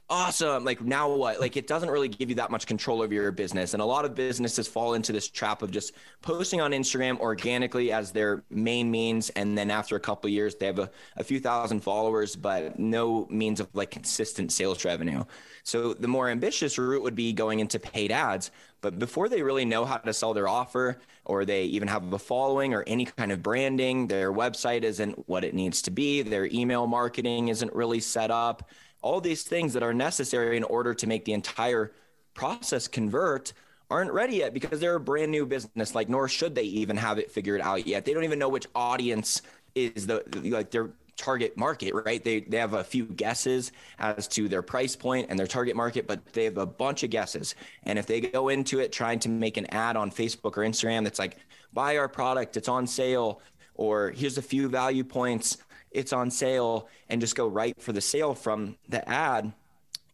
awesome. 0.09 0.63
Like 0.63 0.81
now 0.81 1.13
what? 1.13 1.39
Like 1.39 1.57
it 1.57 1.67
doesn't 1.67 1.89
really 1.89 2.07
give 2.07 2.29
you 2.29 2.35
that 2.35 2.49
much 2.49 2.65
control 2.65 3.01
over 3.01 3.13
your 3.13 3.31
business. 3.31 3.73
And 3.73 3.81
a 3.81 3.85
lot 3.85 4.05
of 4.05 4.15
businesses 4.15 4.67
fall 4.67 4.93
into 4.93 5.11
this 5.11 5.27
trap 5.27 5.61
of 5.61 5.71
just 5.71 5.93
posting 6.21 6.61
on 6.61 6.71
Instagram 6.71 7.19
organically 7.19 7.91
as 7.91 8.11
their 8.11 8.43
main 8.49 8.89
means. 8.89 9.29
And 9.31 9.57
then 9.57 9.69
after 9.69 9.95
a 9.95 9.99
couple 9.99 10.29
years, 10.29 10.55
they 10.55 10.65
have 10.65 10.79
a, 10.79 10.89
a 11.17 11.23
few 11.23 11.39
thousand 11.39 11.81
followers, 11.81 12.35
but 12.35 12.79
no 12.79 13.27
means 13.29 13.59
of 13.59 13.67
like 13.73 13.91
consistent 13.91 14.51
sales 14.51 14.85
revenue. 14.85 15.23
So 15.63 15.93
the 15.93 16.07
more 16.07 16.29
ambitious 16.29 16.77
route 16.77 17.03
would 17.03 17.15
be 17.15 17.33
going 17.33 17.59
into 17.59 17.79
paid 17.79 18.11
ads. 18.11 18.51
But 18.79 18.99
before 18.99 19.27
they 19.27 19.41
really 19.41 19.65
know 19.65 19.85
how 19.85 19.97
to 19.97 20.13
sell 20.13 20.33
their 20.33 20.47
offer, 20.47 20.99
or 21.25 21.43
they 21.43 21.63
even 21.63 21.87
have 21.87 22.13
a 22.13 22.19
following 22.19 22.73
or 22.73 22.83
any 22.87 23.05
kind 23.05 23.31
of 23.31 23.41
branding, 23.41 24.07
their 24.07 24.31
website 24.31 24.83
isn't 24.83 25.27
what 25.27 25.43
it 25.43 25.55
needs 25.55 25.81
to 25.81 25.91
be, 25.91 26.21
their 26.21 26.45
email 26.45 26.85
marketing 26.85 27.49
isn't 27.49 27.73
really 27.73 27.99
set 27.99 28.31
up 28.31 28.69
all 29.01 29.21
these 29.21 29.43
things 29.43 29.73
that 29.73 29.83
are 29.83 29.93
necessary 29.93 30.57
in 30.57 30.63
order 30.63 30.93
to 30.93 31.07
make 31.07 31.25
the 31.25 31.33
entire 31.33 31.91
process 32.33 32.87
convert 32.87 33.53
aren't 33.89 34.11
ready 34.11 34.37
yet 34.37 34.53
because 34.53 34.79
they're 34.79 34.95
a 34.95 34.99
brand 34.99 35.31
new 35.31 35.45
business. 35.45 35.95
Like 35.95 36.09
nor 36.09 36.27
should 36.27 36.55
they 36.55 36.63
even 36.63 36.97
have 36.97 37.19
it 37.19 37.31
figured 37.31 37.61
out 37.61 37.87
yet. 37.87 38.05
They 38.05 38.13
don't 38.13 38.23
even 38.23 38.39
know 38.39 38.49
which 38.49 38.67
audience 38.75 39.41
is 39.75 40.07
the 40.07 40.23
like 40.43 40.71
their 40.71 40.89
target 41.15 41.57
market 41.57 41.93
right? 41.93 42.23
They 42.23 42.41
they 42.41 42.57
have 42.57 42.73
a 42.73 42.83
few 42.83 43.05
guesses 43.05 43.71
as 43.99 44.27
to 44.29 44.47
their 44.47 44.61
price 44.61 44.95
point 44.95 45.27
and 45.29 45.39
their 45.39 45.47
target 45.47 45.75
market 45.75 46.07
but 46.07 46.25
they 46.33 46.43
have 46.45 46.57
a 46.57 46.65
bunch 46.65 47.03
of 47.03 47.09
guesses. 47.09 47.55
And 47.83 47.97
if 47.97 48.05
they 48.05 48.21
go 48.21 48.49
into 48.49 48.79
it 48.79 48.91
trying 48.91 49.19
to 49.19 49.29
make 49.29 49.57
an 49.57 49.67
ad 49.67 49.95
on 49.95 50.11
Facebook 50.11 50.57
or 50.57 50.63
Instagram 50.63 51.03
that's 51.03 51.19
like 51.19 51.37
buy 51.73 51.97
our 51.97 52.07
product 52.07 52.57
it's 52.57 52.67
on 52.67 52.87
sale 52.87 53.41
or 53.75 54.11
here's 54.11 54.37
a 54.37 54.41
few 54.41 54.67
value 54.67 55.03
points 55.03 55.57
it's 55.91 56.13
on 56.13 56.29
sale 56.29 56.87
and 57.09 57.21
just 57.21 57.35
go 57.35 57.47
right 57.47 57.79
for 57.81 57.91
the 57.91 58.01
sale 58.01 58.33
from 58.33 58.77
the 58.89 59.07
ad 59.07 59.51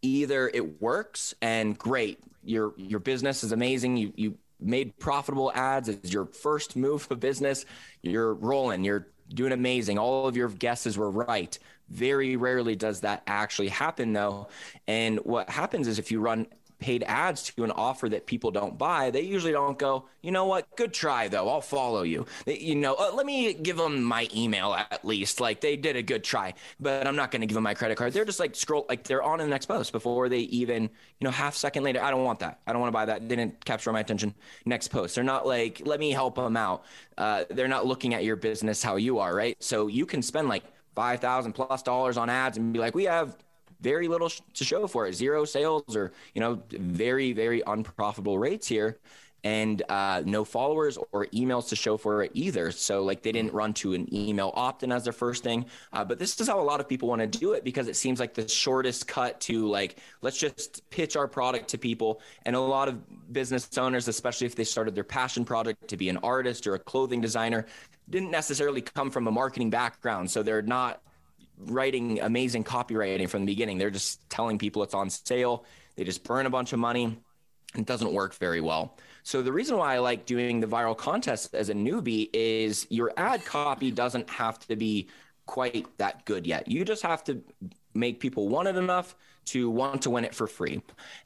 either 0.01 0.49
it 0.53 0.81
works 0.81 1.33
and 1.41 1.77
great 1.77 2.19
your 2.43 2.73
your 2.77 2.99
business 2.99 3.43
is 3.43 3.51
amazing 3.51 3.97
you 3.97 4.13
you 4.15 4.37
made 4.59 4.97
profitable 4.97 5.51
ads 5.53 5.89
it's 5.89 6.13
your 6.13 6.25
first 6.25 6.75
move 6.75 7.07
of 7.09 7.19
business 7.19 7.65
you're 8.01 8.33
rolling 8.33 8.83
you're 8.83 9.07
doing 9.33 9.51
amazing 9.51 9.97
all 9.97 10.27
of 10.27 10.35
your 10.35 10.49
guesses 10.49 10.97
were 10.97 11.09
right. 11.09 11.57
Very 11.89 12.37
rarely 12.37 12.75
does 12.75 13.01
that 13.01 13.23
actually 13.27 13.67
happen 13.67 14.13
though 14.13 14.47
and 14.87 15.19
what 15.19 15.49
happens 15.49 15.87
is 15.87 15.99
if 15.99 16.11
you 16.11 16.19
run 16.19 16.47
paid 16.83 17.01
ads 17.03 17.43
to 17.43 17.63
an 17.63 17.71
offer 17.71 18.09
that 18.09 18.25
people 18.25 18.51
don't 18.51 18.77
buy, 18.77 19.09
they 19.09 19.21
usually 19.21 19.53
don't 19.53 19.79
go, 19.79 20.05
you 20.21 20.31
know 20.31 20.45
what, 20.45 20.67
good 20.75 20.93
try 20.93 21.29
though, 21.29 21.47
I'll 21.47 21.61
follow 21.61 22.03
you. 22.03 22.25
They, 22.43 22.59
you 22.59 22.75
know, 22.75 22.95
uh, 22.95 23.11
let 23.13 23.25
me 23.25 23.53
give 23.53 23.77
them 23.77 24.03
my 24.03 24.27
email 24.35 24.73
at 24.73 25.05
least. 25.05 25.39
Like 25.39 25.61
they 25.61 25.77
did 25.77 25.95
a 25.95 26.03
good 26.03 26.25
try, 26.25 26.53
but 26.81 27.07
I'm 27.07 27.15
not 27.15 27.31
going 27.31 27.39
to 27.39 27.47
give 27.47 27.55
them 27.55 27.63
my 27.63 27.73
credit 27.73 27.97
card. 27.97 28.11
They're 28.11 28.25
just 28.25 28.41
like 28.41 28.53
scroll, 28.53 28.85
like 28.89 29.05
they're 29.05 29.23
on 29.23 29.37
to 29.39 29.45
the 29.45 29.49
next 29.49 29.67
post 29.67 29.93
before 29.93 30.27
they 30.27 30.39
even, 30.39 30.83
you 30.83 30.89
know, 31.21 31.31
half 31.31 31.55
second 31.55 31.83
later, 31.83 32.03
I 32.03 32.11
don't 32.11 32.25
want 32.25 32.39
that. 32.39 32.59
I 32.67 32.73
don't 32.73 32.81
want 32.81 32.89
to 32.89 32.93
buy 32.93 33.05
that. 33.05 33.29
Didn't 33.29 33.63
capture 33.63 33.93
my 33.93 34.01
attention. 34.01 34.35
Next 34.65 34.89
post. 34.89 35.15
They're 35.15 35.23
not 35.23 35.47
like, 35.47 35.81
let 35.85 36.01
me 36.01 36.11
help 36.11 36.35
them 36.35 36.57
out. 36.57 36.83
Uh, 37.17 37.45
they're 37.49 37.69
not 37.69 37.85
looking 37.85 38.13
at 38.13 38.25
your 38.25 38.35
business 38.35 38.83
how 38.83 38.97
you 38.97 39.19
are, 39.19 39.33
right? 39.33 39.55
So 39.63 39.87
you 39.87 40.05
can 40.05 40.21
spend 40.21 40.49
like 40.49 40.63
5,000 40.95 41.53
plus 41.53 41.81
dollars 41.81 42.17
on 42.17 42.29
ads 42.29 42.57
and 42.57 42.73
be 42.73 42.79
like, 42.79 42.93
we 42.93 43.05
have 43.05 43.37
very 43.83 44.07
little 44.07 44.29
to 44.29 44.63
show 44.63 44.87
for 44.87 45.05
it. 45.07 45.13
Zero 45.13 45.45
sales 45.45 45.95
or 45.95 46.13
you 46.33 46.41
know 46.41 46.63
very 46.71 47.33
very 47.33 47.61
unprofitable 47.67 48.39
rates 48.39 48.67
here. 48.67 48.97
And 49.45 49.83
uh, 49.89 50.23
no 50.25 50.45
followers 50.45 50.97
or 51.11 51.25
emails 51.33 51.67
to 51.67 51.75
show 51.75 51.97
for 51.97 52.23
it 52.23 52.31
either. 52.33 52.71
So 52.71 53.03
like 53.03 53.23
they 53.23 53.33
didn't 53.33 53.51
run 53.51 53.73
to 53.73 53.93
an 53.93 54.07
email 54.15 54.53
opt-in 54.55 54.89
as 54.89 55.03
their 55.03 55.11
first 55.11 55.43
thing. 55.43 55.65
Uh, 55.91 56.05
but 56.05 56.17
this 56.17 56.39
is 56.39 56.47
how 56.47 56.61
a 56.61 56.63
lot 56.63 56.79
of 56.79 56.87
people 56.87 57.09
want 57.09 57.19
to 57.19 57.27
do 57.27 57.51
it 57.51 57.65
because 57.65 57.89
it 57.89 57.97
seems 57.97 58.21
like 58.21 58.33
the 58.33 58.47
shortest 58.47 59.05
cut 59.05 59.41
to 59.41 59.67
like 59.67 59.97
let's 60.21 60.37
just 60.37 60.89
pitch 60.91 61.17
our 61.17 61.27
product 61.27 61.67
to 61.69 61.77
people. 61.77 62.21
And 62.45 62.55
a 62.55 62.59
lot 62.59 62.87
of 62.87 62.95
business 63.33 63.77
owners 63.77 64.07
especially 64.07 64.47
if 64.47 64.55
they 64.55 64.63
started 64.63 64.95
their 64.95 65.03
passion 65.03 65.43
project 65.43 65.89
to 65.89 65.97
be 65.97 66.07
an 66.07 66.19
artist 66.23 66.65
or 66.65 66.75
a 66.75 66.79
clothing 66.79 67.19
designer 67.19 67.65
didn't 68.09 68.31
necessarily 68.31 68.81
come 68.81 69.11
from 69.11 69.27
a 69.27 69.31
marketing 69.31 69.69
background. 69.69 70.31
So 70.31 70.41
they're 70.41 70.61
not 70.61 71.01
writing 71.67 72.21
amazing 72.21 72.63
copywriting 72.63 73.29
from 73.29 73.41
the 73.41 73.51
beginning. 73.51 73.77
They're 73.77 73.89
just 73.89 74.27
telling 74.29 74.57
people 74.57 74.83
it's 74.83 74.93
on 74.93 75.09
sale. 75.09 75.65
They 75.95 76.03
just 76.03 76.23
burn 76.23 76.45
a 76.45 76.49
bunch 76.49 76.73
of 76.73 76.79
money 76.79 77.05
and 77.75 77.81
It 77.81 77.85
doesn't 77.85 78.13
work 78.13 78.35
very 78.35 78.61
well. 78.61 78.97
So 79.23 79.41
the 79.41 79.51
reason 79.51 79.77
why 79.77 79.95
I 79.95 79.99
like 79.99 80.25
doing 80.25 80.59
the 80.59 80.67
viral 80.67 80.97
contest 80.97 81.55
as 81.55 81.69
a 81.69 81.73
newbie 81.73 82.29
is 82.33 82.85
your 82.89 83.11
ad 83.17 83.45
copy 83.45 83.91
doesn't 83.91 84.29
have 84.29 84.59
to 84.67 84.75
be 84.75 85.09
quite 85.45 85.87
that 85.97 86.25
good 86.25 86.45
yet. 86.45 86.67
You 86.67 86.85
just 86.85 87.03
have 87.03 87.23
to 87.25 87.41
make 87.93 88.19
people 88.19 88.47
want 88.49 88.67
it 88.67 88.75
enough 88.75 89.15
to 89.45 89.69
want 89.69 90.01
to 90.03 90.09
win 90.09 90.23
it 90.23 90.33
for 90.33 90.47
free. 90.47 90.81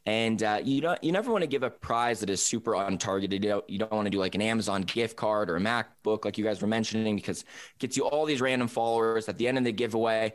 And 0.05 0.41
uh, 0.41 0.59
you 0.63 0.81
don't 0.81 1.01
you 1.03 1.11
never 1.11 1.31
want 1.31 1.43
to 1.43 1.47
give 1.47 1.63
a 1.63 1.69
prize 1.69 2.19
that 2.21 2.29
is 2.29 2.41
super 2.41 2.71
untargeted. 2.71 3.33
You 3.33 3.39
don't, 3.39 3.69
you 3.69 3.79
don't 3.79 3.91
want 3.91 4.05
to 4.05 4.09
do 4.09 4.19
like 4.19 4.35
an 4.35 4.41
Amazon 4.41 4.81
gift 4.83 5.15
card 5.15 5.49
or 5.49 5.57
a 5.57 5.59
MacBook 5.59 6.25
like 6.25 6.37
you 6.37 6.43
guys 6.43 6.61
were 6.61 6.67
mentioning 6.67 7.15
because 7.15 7.41
it 7.41 7.79
gets 7.79 7.97
you 7.97 8.05
all 8.05 8.25
these 8.25 8.41
random 8.41 8.67
followers 8.67 9.29
at 9.29 9.37
the 9.37 9.47
end 9.47 9.57
of 9.57 9.63
the 9.63 9.71
giveaway. 9.71 10.33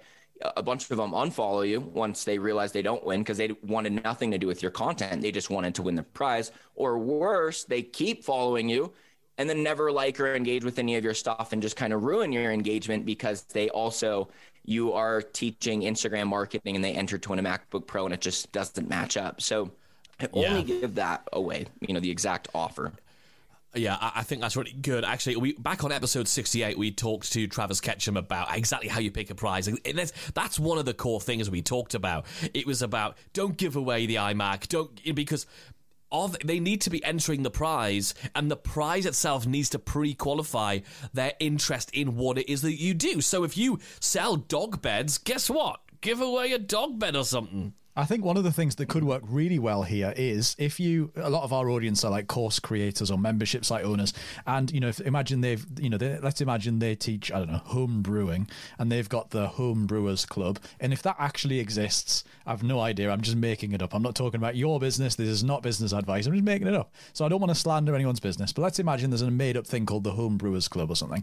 A 0.57 0.63
bunch 0.63 0.91
of 0.91 0.97
them 0.97 1.13
unfollow 1.13 1.69
you 1.69 1.81
once 1.81 2.25
they 2.25 2.37
realize 2.37 2.73
they 2.73 2.83
don't 2.83 3.05
win 3.05 3.21
because 3.21 3.39
they 3.39 3.51
wanted 3.63 4.03
nothing 4.03 4.33
to 4.33 4.39
do 4.39 4.49
with 4.49 4.61
your 4.61 4.73
content. 4.73 5.23
They 5.23 5.31
just 5.31 5.51
wanted 5.51 5.75
to 5.77 5.83
win 5.83 5.95
the 5.95 6.03
prize. 6.03 6.51
Or 6.75 6.99
worse, 6.99 7.63
they 7.63 7.83
keep 7.83 8.25
following 8.25 8.69
you 8.69 8.93
and 9.39 9.49
then 9.49 9.63
never 9.63 9.91
like 9.91 10.19
or 10.21 10.35
engage 10.35 10.65
with 10.65 10.79
any 10.79 10.97
of 10.97 11.05
your 11.05 11.15
stuff 11.15 11.53
and 11.53 11.63
just 11.63 11.77
kind 11.77 11.93
of 11.93 12.03
ruin 12.05 12.33
your 12.33 12.53
engagement 12.53 13.07
because 13.07 13.43
they 13.43 13.69
also 13.71 14.29
you 14.65 14.93
are 14.93 15.23
teaching 15.23 15.83
Instagram 15.83 16.29
marketing 16.29 16.77
and 16.77 16.85
they 16.85 16.93
enter 16.93 17.19
to 17.19 17.31
win 17.31 17.39
a 17.39 17.43
MacBook 17.43 17.87
Pro 17.87 18.05
and 18.05 18.15
it 18.15 18.21
just 18.21 18.53
doesn't 18.53 18.89
match 18.89 19.17
up. 19.17 19.41
So 19.41 19.71
I 20.21 20.29
only 20.33 20.61
yeah. 20.61 20.81
give 20.81 20.95
that 20.97 21.27
away, 21.33 21.67
you 21.81 21.95
know, 21.95 22.01
the 22.01 22.11
exact 22.11 22.49
offer. 22.55 22.93
Yeah, 23.75 23.97
I 23.99 24.23
think 24.23 24.43
that's 24.43 24.55
really 24.55 24.73
good. 24.73 25.03
Actually, 25.03 25.37
we 25.37 25.55
back 25.55 25.83
on 25.83 25.93
episode 25.93 26.29
sixty-eight, 26.29 26.77
we 26.77 26.91
talked 26.91 27.33
to 27.33 27.47
Travis 27.47 27.81
Ketchum 27.81 28.19
about 28.19 28.55
exactly 28.55 28.87
how 28.87 29.01
you 29.01 29.11
pick 29.11 29.31
a 29.31 29.35
prize, 29.35 29.67
and 29.67 29.79
that's 29.95 30.13
that's 30.35 30.59
one 30.59 30.77
of 30.77 30.85
the 30.85 30.93
core 30.93 31.23
things 31.23 31.49
we 31.49 31.63
talked 31.63 31.95
about. 31.95 32.27
It 32.53 32.67
was 32.67 32.83
about 32.83 33.17
don't 33.33 33.57
give 33.57 33.75
away 33.75 34.05
the 34.05 34.17
iMac, 34.17 34.69
don't 34.69 34.91
because 35.15 35.47
they 36.45 36.61
need 36.61 36.81
to 36.83 36.91
be 36.91 37.05
entering 37.05 37.43
the 37.43 37.51
prize 37.51 38.15
and 38.35 38.51
the 38.51 38.57
prize 38.57 39.07
itself 39.07 39.47
needs 39.47 39.71
to 39.71 39.79
pre-qualify 39.79 40.81
their 41.13 41.33
interest 41.41 41.91
in 41.93 42.17
what 42.17 42.39
it 42.39 42.51
is 42.51 42.63
that 42.63 42.81
you 42.81 42.95
do. 42.95 43.21
So 43.21 43.45
if 43.45 43.57
you 43.57 43.79
sell 44.01 44.37
dog 44.37 44.83
beds 44.83 45.19
guess 45.19 45.49
what? 45.49 45.81
Give 46.01 46.21
away 46.21 46.53
a 46.53 46.59
dog 46.59 46.99
bed 46.99 47.17
or 47.17 47.25
something 47.25 47.75
I 47.95 48.07
think 48.07 48.25
one 48.25 48.39
of 48.39 48.45
the 48.45 48.53
things 48.53 48.77
that 48.77 48.89
could 48.89 49.05
work 49.05 49.23
really 49.27 49.59
well 49.59 49.83
here 49.83 50.15
is 50.17 50.57
if 50.59 50.81
you, 50.81 51.13
a 51.15 51.29
lot 51.29 51.45
of 51.45 51.53
our 51.53 51.69
audience 51.69 52.05
are 52.05 52.11
like 52.11 52.27
course 52.27 52.59
creators 52.59 53.11
or 53.11 53.19
membership 53.19 53.67
site 53.67 53.85
owners, 53.85 54.15
and 54.47 54.71
you 54.71 54.81
know, 54.81 54.89
if 54.89 55.01
imagine 55.01 55.43
they've, 55.43 55.67
you 55.79 55.91
know, 55.91 55.99
they, 55.99 56.19
let's 56.19 56.41
imagine 56.41 56.79
they 56.79 56.95
teach, 56.95 57.31
I 57.31 57.39
don't 57.39 57.53
know, 57.53 57.59
home 57.59 58.01
brewing, 58.01 58.49
and 58.79 58.91
they've 58.91 59.09
got 59.09 59.31
the 59.31 59.47
home 59.47 59.87
brewers 59.87 60.25
club, 60.25 60.59
and 60.81 60.93
if 60.93 61.03
that 61.03 61.17
actually 61.19 61.61
exists, 61.61 62.25
I've 62.47 62.63
no 62.63 62.81
idea. 62.81 63.11
I'm 63.11 63.21
just 63.21 63.37
making 63.37 63.73
it 63.73 63.83
up. 63.83 63.95
I'm 63.95 64.03
not 64.03 64.15
talking 64.15 64.39
about 64.39 64.57
your 64.57 64.81
business. 64.81 65.15
This 65.15 65.29
is 65.29 65.45
not 65.45 65.63
business 65.63 65.93
advice. 65.93 66.27
I'm 66.27 66.33
just 66.33 66.45
making 66.45 66.69
it 66.69 66.75
up. 66.75 66.95
So 67.13 67.27
I 67.27 67.29
don't 67.29 67.41
want 67.41 67.51
to 67.51 67.55
slander 67.55 67.95
anyone's 67.95 68.21
business, 68.21 68.55
but 68.55 68.63
let's 68.63 68.79
imagine 68.79 69.11
there's 69.11 69.21
a 69.21 69.31
made 69.31 69.57
up 69.57 69.67
thing 69.67 69.85
called 69.85 70.05
the 70.05 70.13
home 70.13 70.39
brewers 70.39 70.67
club 70.67 70.91
or 70.91 70.97
something. 70.97 71.23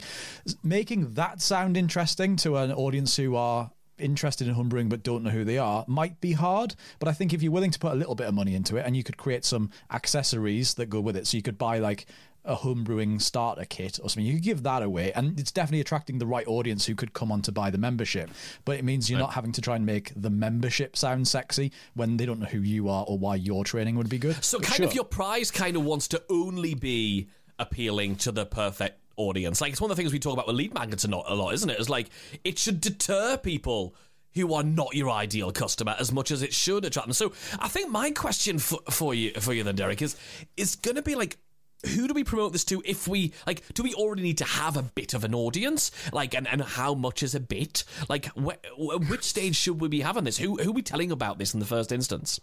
Making 0.63 1.13
that 1.15 1.41
sound 1.41 1.77
interesting 1.77 2.35
to 2.37 2.57
an 2.57 2.71
audience 2.71 3.15
who 3.15 3.35
are 3.35 3.71
interested 4.01 4.47
in 4.47 4.55
homebrewing 4.55 4.89
but 4.89 5.03
don't 5.03 5.23
know 5.23 5.29
who 5.29 5.43
they 5.43 5.57
are 5.57 5.85
might 5.87 6.19
be 6.21 6.33
hard. 6.33 6.75
But 6.99 7.07
I 7.07 7.13
think 7.13 7.33
if 7.33 7.41
you're 7.41 7.51
willing 7.51 7.71
to 7.71 7.79
put 7.79 7.91
a 7.91 7.95
little 7.95 8.15
bit 8.15 8.27
of 8.27 8.33
money 8.33 8.55
into 8.55 8.77
it 8.77 8.85
and 8.85 8.95
you 8.95 9.03
could 9.03 9.17
create 9.17 9.45
some 9.45 9.69
accessories 9.91 10.75
that 10.75 10.87
go 10.87 10.99
with 10.99 11.15
it, 11.15 11.27
so 11.27 11.37
you 11.37 11.43
could 11.43 11.57
buy 11.57 11.79
like 11.79 12.05
a 12.45 12.55
homebrewing 12.55 13.21
starter 13.21 13.65
kit 13.65 13.99
or 14.01 14.09
something, 14.09 14.25
you 14.25 14.33
could 14.33 14.43
give 14.43 14.63
that 14.63 14.81
away. 14.81 15.11
And 15.13 15.39
it's 15.39 15.51
definitely 15.51 15.81
attracting 15.81 16.19
the 16.19 16.25
right 16.25 16.47
audience 16.47 16.85
who 16.85 16.95
could 16.95 17.13
come 17.13 17.31
on 17.31 17.41
to 17.43 17.51
buy 17.51 17.69
the 17.69 17.77
membership. 17.77 18.29
But 18.65 18.77
it 18.77 18.83
means 18.83 19.09
you're 19.09 19.19
right. 19.19 19.25
not 19.25 19.33
having 19.33 19.51
to 19.53 19.61
try 19.61 19.75
and 19.75 19.85
make 19.85 20.11
the 20.15 20.29
membership 20.29 20.95
sound 20.95 21.27
sexy 21.27 21.71
when 21.93 22.17
they 22.17 22.25
don't 22.25 22.39
know 22.39 22.47
who 22.47 22.61
you 22.61 22.89
are 22.89 23.05
or 23.07 23.17
why 23.17 23.35
your 23.35 23.63
training 23.63 23.95
would 23.95 24.09
be 24.09 24.17
good. 24.17 24.43
So, 24.43 24.57
but 24.57 24.67
kind 24.67 24.77
sure. 24.77 24.87
of 24.87 24.93
your 24.95 25.03
prize 25.03 25.51
kind 25.51 25.75
of 25.75 25.83
wants 25.83 26.07
to 26.09 26.23
only 26.29 26.73
be 26.73 27.27
appealing 27.59 28.15
to 28.15 28.31
the 28.31 28.45
perfect 28.45 28.99
audience. 29.19 29.61
Like 29.61 29.71
it's 29.71 29.81
one 29.81 29.91
of 29.91 29.97
the 29.97 30.01
things 30.01 30.13
we 30.13 30.19
talk 30.19 30.33
about 30.33 30.47
with 30.47 30.55
lead 30.55 30.73
magnets 30.73 31.03
a 31.03 31.07
lot, 31.07 31.25
a 31.27 31.35
lot, 31.35 31.53
isn't 31.53 31.69
it? 31.69 31.79
It's 31.79 31.89
like 31.89 32.09
it 32.43 32.57
should 32.57 32.81
deter 32.81 33.37
people 33.37 33.93
who 34.33 34.53
are 34.53 34.63
not 34.63 34.95
your 34.95 35.09
ideal 35.09 35.51
customer 35.51 35.95
as 35.99 36.11
much 36.11 36.31
as 36.31 36.41
it 36.41 36.53
should 36.53 36.85
attract 36.85 37.07
them. 37.07 37.13
So 37.13 37.33
I 37.59 37.67
think 37.67 37.89
my 37.89 38.11
question 38.11 38.59
for, 38.59 38.79
for 38.89 39.13
you 39.13 39.31
for 39.33 39.53
you 39.53 39.63
then, 39.63 39.75
Derek, 39.75 40.01
is 40.01 40.15
is 40.57 40.75
going 40.75 40.95
to 40.95 41.01
be 41.01 41.15
like 41.15 41.37
who 41.85 42.07
do 42.07 42.13
we 42.13 42.23
promote 42.23 42.51
this 42.51 42.65
to 42.65 42.81
if 42.85 43.07
we 43.07 43.33
like 43.47 43.63
do 43.73 43.83
we 43.83 43.93
already 43.93 44.21
need 44.21 44.37
to 44.39 44.45
have 44.45 44.77
a 44.77 44.83
bit 44.83 45.13
of 45.13 45.23
an 45.23 45.33
audience? 45.33 45.91
Like 46.11 46.33
and, 46.35 46.47
and 46.47 46.61
how 46.61 46.93
much 46.93 47.23
is 47.23 47.35
a 47.35 47.39
bit? 47.39 47.83
Like 48.07 48.25
wh- 48.35 49.09
which 49.09 49.23
stage 49.23 49.55
should 49.55 49.79
we 49.79 49.87
be 49.87 50.01
having 50.01 50.23
this? 50.23 50.37
Who 50.37 50.57
who 50.57 50.71
are 50.71 50.73
we 50.73 50.81
telling 50.81 51.11
about 51.11 51.39
this 51.39 51.53
in 51.53 51.59
the 51.59 51.65
first 51.65 51.91
instance? 51.91 52.39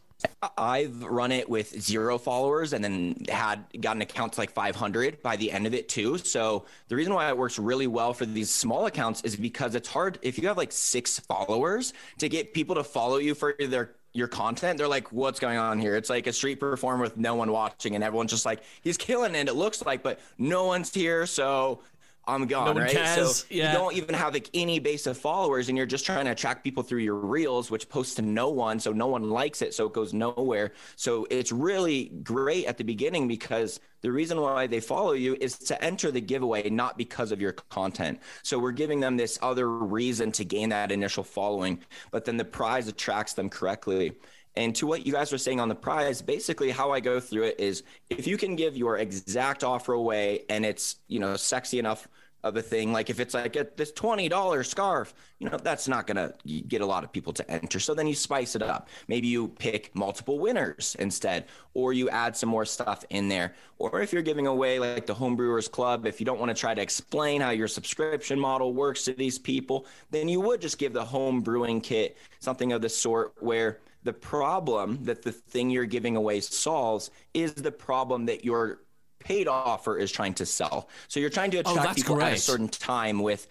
I've 0.56 1.02
run 1.02 1.30
it 1.30 1.48
with 1.48 1.80
zero 1.80 2.18
followers 2.18 2.72
and 2.72 2.82
then 2.82 3.16
had 3.28 3.64
gotten 3.80 4.00
accounts 4.00 4.38
like 4.38 4.50
500 4.50 5.22
by 5.22 5.36
the 5.36 5.52
end 5.52 5.66
of 5.66 5.74
it 5.74 5.88
too. 5.88 6.16
So 6.18 6.64
the 6.88 6.96
reason 6.96 7.12
why 7.12 7.28
it 7.28 7.36
works 7.36 7.58
really 7.58 7.86
well 7.86 8.14
for 8.14 8.24
these 8.24 8.50
small 8.50 8.86
accounts 8.86 9.22
is 9.22 9.36
because 9.36 9.74
it's 9.74 9.88
hard 9.88 10.18
if 10.22 10.38
you 10.38 10.48
have 10.48 10.56
like 10.56 10.72
six 10.72 11.20
followers 11.20 11.92
to 12.18 12.28
get 12.28 12.54
people 12.54 12.76
to 12.76 12.84
follow 12.84 13.18
you 13.18 13.34
for 13.34 13.54
their 13.58 13.96
your 14.16 14.28
content, 14.28 14.78
they're 14.78 14.88
like, 14.88 15.12
what's 15.12 15.38
going 15.38 15.58
on 15.58 15.78
here? 15.78 15.94
It's 15.96 16.10
like 16.10 16.26
a 16.26 16.32
street 16.32 16.58
performer 16.58 17.02
with 17.02 17.16
no 17.16 17.34
one 17.34 17.52
watching, 17.52 17.94
and 17.94 18.02
everyone's 18.02 18.30
just 18.30 18.46
like, 18.46 18.62
he's 18.82 18.96
killing 18.96 19.34
it. 19.34 19.48
It 19.48 19.54
looks 19.54 19.84
like, 19.84 20.02
but 20.02 20.18
no 20.38 20.64
one's 20.64 20.92
here. 20.92 21.26
So 21.26 21.80
I'm 22.28 22.46
gone, 22.46 22.74
no 22.74 22.82
right? 22.82 22.90
Cares. 22.90 23.36
So 23.38 23.46
yeah. 23.50 23.72
you 23.72 23.78
don't 23.78 23.94
even 23.94 24.14
have 24.14 24.34
like 24.34 24.50
any 24.52 24.78
base 24.78 25.06
of 25.06 25.16
followers, 25.16 25.68
and 25.68 25.76
you're 25.76 25.86
just 25.86 26.04
trying 26.04 26.24
to 26.24 26.32
attract 26.32 26.64
people 26.64 26.82
through 26.82 27.00
your 27.00 27.14
reels, 27.14 27.70
which 27.70 27.88
posts 27.88 28.16
to 28.16 28.22
no 28.22 28.50
one, 28.50 28.80
so 28.80 28.92
no 28.92 29.06
one 29.06 29.30
likes 29.30 29.62
it, 29.62 29.74
so 29.74 29.86
it 29.86 29.92
goes 29.92 30.12
nowhere. 30.12 30.72
So 30.96 31.26
it's 31.30 31.52
really 31.52 32.06
great 32.22 32.66
at 32.66 32.78
the 32.78 32.84
beginning 32.84 33.28
because 33.28 33.80
the 34.02 34.10
reason 34.12 34.40
why 34.40 34.66
they 34.66 34.80
follow 34.80 35.12
you 35.12 35.36
is 35.40 35.58
to 35.58 35.82
enter 35.82 36.10
the 36.10 36.20
giveaway, 36.20 36.68
not 36.68 36.98
because 36.98 37.32
of 37.32 37.40
your 37.40 37.52
content. 37.52 38.20
So 38.42 38.58
we're 38.58 38.72
giving 38.72 39.00
them 39.00 39.16
this 39.16 39.38
other 39.42 39.68
reason 39.68 40.32
to 40.32 40.44
gain 40.44 40.68
that 40.70 40.92
initial 40.92 41.24
following, 41.24 41.80
but 42.10 42.24
then 42.24 42.36
the 42.36 42.44
prize 42.44 42.88
attracts 42.88 43.34
them 43.34 43.48
correctly. 43.48 44.12
And 44.56 44.74
to 44.76 44.86
what 44.86 45.06
you 45.06 45.12
guys 45.12 45.32
are 45.32 45.38
saying 45.38 45.60
on 45.60 45.68
the 45.68 45.74
prize, 45.74 46.22
basically 46.22 46.70
how 46.70 46.90
I 46.90 47.00
go 47.00 47.20
through 47.20 47.44
it 47.44 47.60
is 47.60 47.82
if 48.08 48.26
you 48.26 48.36
can 48.38 48.56
give 48.56 48.76
your 48.76 48.98
exact 48.98 49.64
offer 49.64 49.92
away 49.92 50.44
and 50.48 50.64
it's, 50.64 50.96
you 51.08 51.18
know, 51.18 51.36
sexy 51.36 51.78
enough 51.78 52.08
of 52.46 52.56
a 52.56 52.62
thing. 52.62 52.92
Like 52.92 53.10
if 53.10 53.18
it's 53.18 53.34
like 53.34 53.56
a, 53.56 53.66
this 53.76 53.92
$20 53.92 54.64
scarf, 54.64 55.14
you 55.40 55.50
know, 55.50 55.56
that's 55.56 55.88
not 55.88 56.06
going 56.06 56.16
to 56.16 56.62
get 56.62 56.80
a 56.80 56.86
lot 56.86 57.02
of 57.02 57.12
people 57.12 57.32
to 57.34 57.50
enter. 57.50 57.80
So 57.80 57.92
then 57.92 58.06
you 58.06 58.14
spice 58.14 58.54
it 58.54 58.62
up. 58.62 58.88
Maybe 59.08 59.26
you 59.26 59.48
pick 59.48 59.94
multiple 59.94 60.38
winners 60.38 60.96
instead, 61.00 61.46
or 61.74 61.92
you 61.92 62.08
add 62.08 62.36
some 62.36 62.48
more 62.48 62.64
stuff 62.64 63.04
in 63.10 63.28
there. 63.28 63.54
Or 63.78 64.00
if 64.00 64.12
you're 64.12 64.22
giving 64.22 64.46
away 64.46 64.78
like 64.78 65.06
the 65.06 65.14
Homebrewers 65.14 65.70
Club, 65.70 66.06
if 66.06 66.20
you 66.20 66.26
don't 66.26 66.38
want 66.38 66.50
to 66.50 66.54
try 66.54 66.72
to 66.72 66.80
explain 66.80 67.40
how 67.40 67.50
your 67.50 67.68
subscription 67.68 68.38
model 68.38 68.72
works 68.72 69.04
to 69.04 69.12
these 69.12 69.38
people, 69.38 69.86
then 70.10 70.28
you 70.28 70.40
would 70.40 70.60
just 70.60 70.78
give 70.78 70.92
the 70.92 71.04
home 71.04 71.40
brewing 71.40 71.80
kit, 71.80 72.16
something 72.38 72.72
of 72.72 72.80
the 72.80 72.88
sort 72.88 73.34
where 73.40 73.80
the 74.06 74.12
problem 74.12 75.04
that 75.04 75.22
the 75.22 75.32
thing 75.32 75.68
you're 75.68 75.84
giving 75.84 76.16
away 76.16 76.40
solves 76.40 77.10
is 77.34 77.52
the 77.54 77.72
problem 77.72 78.26
that 78.26 78.44
you're 78.44 78.80
paid 79.18 79.48
offer 79.48 79.98
is 79.98 80.12
trying 80.12 80.34
to 80.34 80.46
sell. 80.46 80.88
So 81.08 81.20
you're 81.20 81.30
trying 81.30 81.50
to 81.50 81.58
oh, 81.58 81.72
attract 81.72 81.90
oh, 81.90 81.94
people 81.94 82.14
great. 82.14 82.28
at 82.28 82.32
a 82.34 82.38
certain 82.38 82.68
time 82.68 83.18
with 83.18 83.48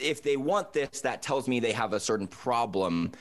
if 0.00 0.22
they 0.22 0.36
want 0.36 0.72
this, 0.72 1.00
that 1.02 1.22
tells 1.22 1.48
me 1.48 1.60
they 1.60 1.72
have 1.72 1.92
a 1.92 2.00
certain 2.00 2.26
problem. 2.26 3.12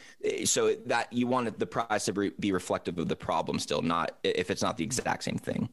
So 0.45 0.75
that 0.87 1.11
you 1.11 1.27
want 1.27 1.59
the 1.59 1.65
price 1.65 2.05
to 2.05 2.31
be 2.39 2.51
reflective 2.51 2.97
of 2.97 3.07
the 3.07 3.15
problem 3.15 3.59
still, 3.59 3.81
not 3.81 4.17
if 4.23 4.49
it's 4.49 4.61
not 4.61 4.77
the 4.77 4.83
exact 4.83 5.23
same 5.23 5.37
thing. 5.37 5.69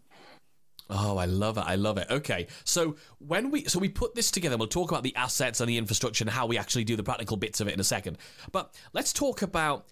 Oh, 0.90 1.16
I 1.16 1.24
love 1.24 1.56
it. 1.56 1.64
I 1.66 1.76
love 1.76 1.96
it. 1.96 2.08
Okay. 2.10 2.46
So 2.64 2.96
when 3.18 3.50
we 3.50 3.64
so 3.64 3.78
we 3.78 3.88
put 3.88 4.14
this 4.14 4.30
together, 4.30 4.56
we'll 4.56 4.68
talk 4.68 4.90
about 4.90 5.02
the 5.02 5.16
assets 5.16 5.60
and 5.60 5.68
the 5.68 5.78
infrastructure 5.78 6.24
and 6.24 6.30
how 6.30 6.46
we 6.46 6.58
actually 6.58 6.84
do 6.84 6.96
the 6.96 7.02
practical 7.02 7.36
bits 7.36 7.60
of 7.60 7.68
it 7.68 7.74
in 7.74 7.80
a 7.80 7.84
second. 7.84 8.18
But 8.52 8.74
let's 8.92 9.12
talk 9.12 9.42
about 9.42 9.86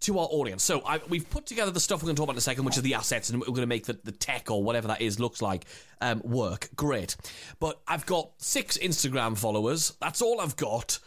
to 0.00 0.18
our 0.18 0.28
audience. 0.30 0.62
So 0.62 0.82
I, 0.86 1.00
we've 1.08 1.28
put 1.28 1.46
together 1.46 1.70
the 1.70 1.80
stuff 1.80 2.02
we're 2.02 2.06
going 2.06 2.16
to 2.16 2.20
talk 2.20 2.26
about 2.26 2.34
in 2.34 2.38
a 2.38 2.42
second, 2.42 2.64
which 2.64 2.76
is 2.76 2.82
the 2.82 2.94
assets, 2.94 3.30
and 3.30 3.40
we're 3.40 3.46
going 3.46 3.60
to 3.60 3.66
make 3.66 3.86
the, 3.86 3.98
the 4.04 4.12
tech 4.12 4.50
or 4.50 4.62
whatever 4.62 4.88
that 4.88 5.00
is 5.00 5.18
looks 5.18 5.42
like 5.42 5.66
um, 6.00 6.20
work. 6.24 6.68
Great. 6.76 7.16
But 7.60 7.80
I've 7.86 8.06
got 8.06 8.30
six 8.38 8.78
Instagram 8.78 9.36
followers. 9.36 9.94
That's 10.00 10.22
all 10.22 10.40
I've 10.40 10.56
got. 10.56 10.98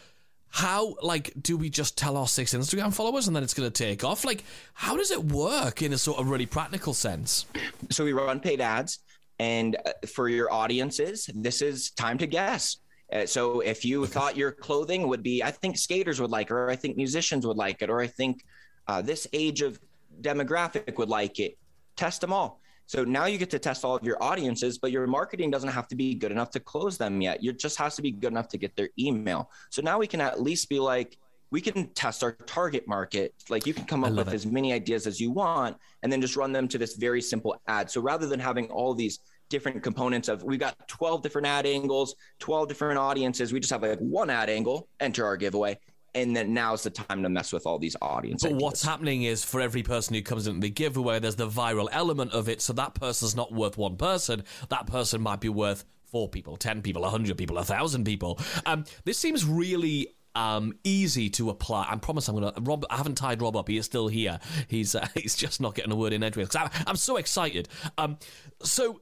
How, 0.52 0.96
like, 1.04 1.32
do 1.40 1.58
we 1.58 1.70
just 1.70 1.98
tell 1.98 2.18
our 2.18 2.28
six 2.28 2.54
Instagram 2.56 2.94
followers 2.94 3.28
and 3.28 3.36
then 3.36 3.44
it's 3.44 3.54
going 3.54 3.70
to 3.72 3.84
take 3.84 4.04
off? 4.04 4.26
Like, 4.26 4.44
how 4.74 4.98
does 4.98 5.12
it 5.12 5.24
work 5.24 5.84
in 5.84 5.94
a 5.94 5.98
sort 5.98 6.20
of 6.20 6.30
really 6.30 6.48
practical 6.48 6.94
sense? 6.94 7.46
So 7.92 8.04
we 8.04 8.14
run 8.14 8.40
paid 8.40 8.60
ads. 8.60 9.00
And 9.38 9.78
uh, 9.86 9.92
for 10.08 10.28
your 10.28 10.52
audiences, 10.52 11.30
this 11.34 11.62
is 11.62 11.92
time 11.92 12.18
to 12.18 12.28
guess. 12.28 12.78
Uh, 13.12 13.26
so 13.26 13.62
if 13.62 13.86
you 13.86 14.06
thought 14.06 14.36
your 14.36 14.52
clothing 14.52 15.08
would 15.08 15.24
be, 15.24 15.42
I 15.44 15.52
think 15.52 15.78
skaters 15.78 16.20
would 16.20 16.30
like 16.30 16.48
it, 16.48 16.54
or 16.54 16.70
I 16.70 16.76
think 16.76 16.98
musicians 16.98 17.46
would 17.48 17.58
like 17.58 17.82
it, 17.82 17.90
or 17.90 18.02
I 18.02 18.08
think 18.08 18.44
uh, 18.90 19.04
this 19.04 19.28
age 19.34 19.62
of 19.62 19.80
demographic 20.22 20.98
would 20.98 21.10
like 21.10 21.40
it. 21.40 21.60
Test 21.96 22.22
them 22.22 22.34
all. 22.34 22.60
So 22.88 23.04
now 23.04 23.26
you 23.26 23.38
get 23.38 23.52
to 23.52 23.60
test 23.60 23.86
all 23.86 23.96
of 23.96 24.04
your 24.04 24.22
audiences, 24.22 24.80
but 24.80 24.92
your 24.92 25.06
marketing 25.06 25.52
doesn't 25.52 25.70
have 25.70 25.88
to 25.90 25.96
be 25.96 26.16
good 26.16 26.32
enough 26.32 26.50
to 26.52 26.60
close 26.60 26.98
them 26.98 27.22
yet. 27.22 27.38
It 27.44 27.60
just 27.60 27.78
has 27.78 27.96
to 27.98 28.02
be 28.02 28.10
good 28.10 28.32
enough 28.32 28.48
to 28.48 28.58
get 28.58 28.76
their 28.76 28.90
email. 28.98 29.52
So 29.70 29.84
now 29.84 30.00
we 30.00 30.08
can 30.08 30.22
at 30.22 30.42
least 30.42 30.70
be 30.70 30.80
like, 30.80 31.20
we 31.52 31.62
can 31.62 31.90
test 31.90 32.24
our 32.24 32.32
target 32.32 32.88
market. 32.88 33.36
Like 33.48 33.68
you 33.68 33.76
can 33.76 33.86
come 33.86 34.04
up 34.04 34.14
with 34.14 34.30
it. 34.30 34.34
as 34.34 34.48
many 34.48 34.74
ideas 34.74 35.06
as 35.06 35.22
you 35.22 35.30
want 35.30 35.78
and 36.02 36.12
then 36.12 36.20
just 36.20 36.36
run 36.36 36.52
them 36.52 36.68
to 36.70 36.80
this 36.80 36.96
very 36.96 37.22
simple 37.22 37.62
ad. 37.68 37.92
So 37.92 38.02
rather 38.02 38.26
than 38.26 38.40
having 38.40 38.72
all 38.72 38.96
these 38.96 39.20
different 39.50 39.84
components 39.84 40.30
of 40.30 40.42
we've 40.42 40.60
got 40.60 40.76
12 40.88 41.22
different 41.22 41.46
ad 41.46 41.68
angles, 41.68 42.16
12 42.40 42.68
different 42.68 42.98
audiences, 42.98 43.54
we 43.54 43.60
just 43.60 43.72
have 43.72 43.84
like 43.84 44.00
one 44.00 44.32
ad 44.32 44.50
angle, 44.50 44.88
enter 45.00 45.26
our 45.26 45.38
giveaway. 45.38 45.78
And 46.16 46.36
then 46.36 46.54
now's 46.54 46.84
the 46.84 46.90
time 46.90 47.24
to 47.24 47.30
mess 47.30 47.54
with 47.54 47.66
all 47.66 47.80
these 47.80 47.96
audiences. 48.02 48.44
But 48.44 48.56
ideas. 48.56 48.64
what's 48.64 48.84
happening 48.84 49.24
is 49.24 49.44
for 49.44 49.62
every 49.62 49.84
person 49.84 50.16
who 50.16 50.22
comes 50.22 50.48
into 50.48 50.62
the 50.62 50.70
giveaway, 50.70 51.20
there's 51.20 51.36
the 51.36 51.48
viral 51.48 51.88
element 51.92 52.32
of 52.34 52.50
it. 52.50 52.62
So 52.62 52.74
that 52.74 52.96
person's 52.96 53.36
not 53.36 53.52
worth 53.52 53.78
one 53.78 53.96
person. 53.96 54.44
That 54.70 54.88
person 54.88 55.22
might 55.22 55.40
be 55.40 55.50
worth 55.50 55.86
four 56.06 56.28
people, 56.28 56.58
10 56.58 56.82
people, 56.82 57.04
a 57.04 57.10
100 57.10 57.38
people, 57.38 57.58
a 57.58 57.60
1,000 57.60 58.04
people. 58.04 58.40
Um, 58.66 58.86
this 59.06 59.18
seems 59.18 59.46
really 59.46 60.08
um, 60.36 60.74
easy 60.84 61.30
to 61.32 61.50
apply. 61.50 61.88
I 61.90 61.96
promise 61.98 62.28
I'm 62.28 62.36
gonna. 62.36 62.54
Rob, 62.62 62.86
I 62.90 62.98
haven't 62.98 63.16
tied 63.16 63.42
Rob 63.42 63.56
up. 63.56 63.68
He 63.68 63.78
is 63.78 63.86
still 63.86 64.08
here. 64.08 64.40
He's 64.68 64.96
uh, 64.96 65.08
he's 65.16 65.36
just 65.36 65.60
not 65.60 65.76
getting 65.76 65.92
a 65.92 65.96
word 65.96 66.14
in 66.14 66.24
edgeways. 66.24 66.56
I'm, 66.56 66.70
I'm 66.88 66.96
so 66.96 67.18
excited. 67.18 67.68
Um, 67.98 68.18
so 68.64 69.02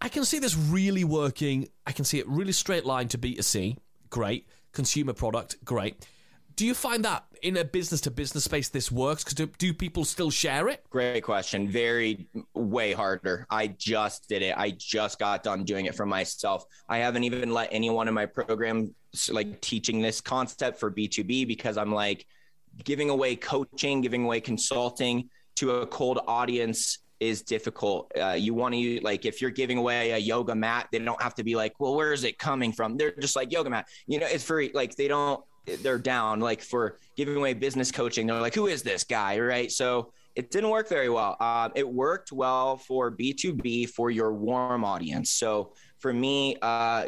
I 0.00 0.08
can 0.08 0.24
see 0.24 0.38
this 0.38 0.56
really 0.56 1.04
working. 1.04 1.68
I 1.86 1.92
can 1.92 2.04
see 2.04 2.18
it 2.18 2.28
really 2.28 2.52
straight 2.52 2.84
line 2.84 3.08
to 3.08 3.18
B2C. 3.18 3.76
Great. 4.10 4.48
Consumer 4.72 5.12
product. 5.12 5.56
Great. 5.64 6.06
Do 6.58 6.66
you 6.66 6.74
find 6.74 7.04
that 7.04 7.24
in 7.40 7.56
a 7.56 7.62
business 7.62 8.00
to 8.00 8.10
business 8.10 8.42
space 8.42 8.68
this 8.68 8.90
works? 8.90 9.22
Because 9.22 9.34
do, 9.34 9.46
do, 9.58 9.72
people 9.72 10.04
still 10.04 10.28
share 10.28 10.66
it? 10.66 10.82
Great 10.90 11.22
question. 11.22 11.68
Very, 11.68 12.26
way 12.52 12.92
harder. 12.92 13.46
I 13.48 13.68
just 13.68 14.28
did 14.28 14.42
it. 14.42 14.58
I 14.58 14.72
just 14.72 15.20
got 15.20 15.44
done 15.44 15.62
doing 15.62 15.86
it 15.86 15.94
for 15.94 16.04
myself. 16.04 16.64
I 16.88 16.98
haven't 16.98 17.22
even 17.22 17.52
let 17.52 17.68
anyone 17.70 18.08
in 18.08 18.14
my 18.14 18.26
program 18.26 18.92
like 19.30 19.60
teaching 19.60 20.02
this 20.02 20.20
concept 20.20 20.80
for 20.80 20.90
B2B 20.90 21.46
because 21.46 21.76
I'm 21.76 21.92
like 21.92 22.26
giving 22.82 23.08
away 23.08 23.36
coaching, 23.36 24.00
giving 24.00 24.24
away 24.24 24.40
consulting 24.40 25.30
to 25.56 25.76
a 25.76 25.86
cold 25.86 26.18
audience 26.26 26.98
is 27.20 27.42
difficult. 27.42 28.10
Uh, 28.20 28.30
you 28.30 28.52
want 28.52 28.74
to 28.74 29.00
like 29.04 29.24
if 29.24 29.40
you're 29.40 29.52
giving 29.52 29.78
away 29.78 30.10
a 30.10 30.18
yoga 30.18 30.56
mat, 30.56 30.88
they 30.90 30.98
don't 30.98 31.22
have 31.22 31.36
to 31.36 31.44
be 31.44 31.54
like, 31.54 31.74
well, 31.78 31.94
where 31.94 32.12
is 32.12 32.24
it 32.24 32.36
coming 32.36 32.72
from? 32.72 32.96
They're 32.96 33.14
just 33.20 33.36
like 33.36 33.52
yoga 33.52 33.70
mat. 33.70 33.86
You 34.08 34.18
know, 34.18 34.26
it's 34.26 34.44
very 34.44 34.72
like 34.74 34.96
they 34.96 35.06
don't. 35.06 35.40
They're 35.76 35.98
down 35.98 36.40
like 36.40 36.62
for 36.62 36.98
giving 37.16 37.36
away 37.36 37.54
business 37.54 37.90
coaching. 37.92 38.26
They're 38.26 38.40
like, 38.40 38.54
who 38.54 38.66
is 38.66 38.82
this 38.82 39.04
guy, 39.04 39.38
right? 39.38 39.70
So 39.70 40.12
it 40.34 40.50
didn't 40.50 40.70
work 40.70 40.88
very 40.88 41.08
well. 41.08 41.36
Uh, 41.40 41.68
it 41.74 41.88
worked 41.88 42.30
well 42.30 42.76
for 42.76 43.10
B2B 43.10 43.88
for 43.90 44.10
your 44.10 44.32
warm 44.32 44.84
audience. 44.84 45.30
So 45.30 45.72
for 45.98 46.12
me, 46.12 46.56
uh, 46.62 47.06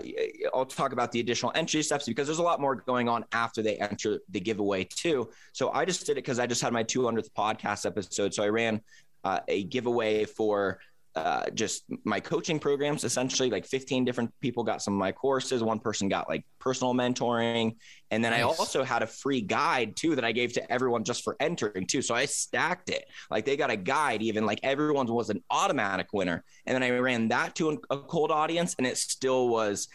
I'll 0.52 0.66
talk 0.66 0.92
about 0.92 1.12
the 1.12 1.20
additional 1.20 1.52
entry 1.54 1.82
steps 1.82 2.06
because 2.06 2.26
there's 2.26 2.40
a 2.40 2.42
lot 2.42 2.60
more 2.60 2.74
going 2.74 3.08
on 3.08 3.24
after 3.32 3.62
they 3.62 3.76
enter 3.76 4.18
the 4.30 4.40
giveaway 4.40 4.84
too. 4.84 5.30
So 5.52 5.70
I 5.70 5.84
just 5.84 6.06
did 6.06 6.12
it 6.12 6.16
because 6.16 6.40
I 6.40 6.46
just 6.46 6.60
had 6.60 6.72
my 6.72 6.82
200th 6.82 7.30
podcast 7.36 7.86
episode. 7.86 8.34
So 8.34 8.42
I 8.42 8.48
ran 8.48 8.80
uh, 9.22 9.40
a 9.48 9.64
giveaway 9.64 10.24
for 10.24 10.80
uh, 11.16 11.50
just 11.50 11.84
my 12.04 12.20
coaching 12.20 12.60
programs 12.60 13.02
essentially 13.02 13.50
like 13.50 13.66
15 13.66 14.04
different 14.04 14.32
people 14.40 14.62
got 14.62 14.80
some 14.80 14.94
of 14.94 14.98
my 14.98 15.10
courses. 15.10 15.62
One 15.62 15.80
person 15.80 16.08
got 16.08 16.28
like 16.28 16.44
personal 16.60 16.94
mentoring. 16.94 17.76
And 18.12 18.24
then 18.24 18.30
nice. 18.30 18.40
i 18.40 18.42
also 18.42 18.84
had 18.84 19.02
a 19.02 19.06
free 19.06 19.40
guide 19.40 19.96
too 19.96 20.14
that 20.14 20.24
i 20.24 20.30
gave 20.30 20.52
to 20.52 20.72
everyone 20.72 21.02
just 21.02 21.24
for 21.24 21.36
entering 21.40 21.86
too. 21.86 22.00
So 22.00 22.14
i 22.14 22.26
stacked 22.26 22.90
it. 22.90 23.04
Like 23.30 23.44
they 23.44 23.56
got 23.56 23.70
a 23.70 23.76
guide 23.76 24.22
even 24.22 24.46
like 24.46 24.60
everyone 24.62 25.06
was 25.06 25.30
an 25.30 25.42
automatic 25.50 26.12
winner. 26.12 26.44
And 26.66 26.74
then 26.74 26.82
i 26.82 26.96
ran 26.96 27.28
that 27.28 27.56
to 27.56 27.80
a 27.90 27.98
cold 27.98 28.30
audience 28.30 28.76
and 28.78 28.86
it 28.86 28.96
still 28.96 29.48
was 29.48 29.88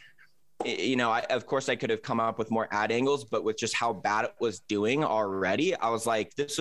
you 0.63 0.95
know, 0.95 1.11
I, 1.11 1.19
of 1.31 1.45
course, 1.45 1.67
I 1.67 1.75
could 1.75 1.89
have 1.89 2.01
come 2.01 2.21
up 2.21 2.39
with 2.39 2.49
more 2.49 2.67
ad 2.71 2.91
angles, 2.91 3.25
but 3.25 3.43
with 3.43 3.57
just 3.57 3.75
how 3.75 3.91
bad 3.91 4.23
it 4.23 4.33
was 4.39 4.61
doing 4.61 5.03
already, 5.03 5.75
I 5.75 5.89
was 5.89 6.05
like, 6.05 6.33
this 6.35 6.59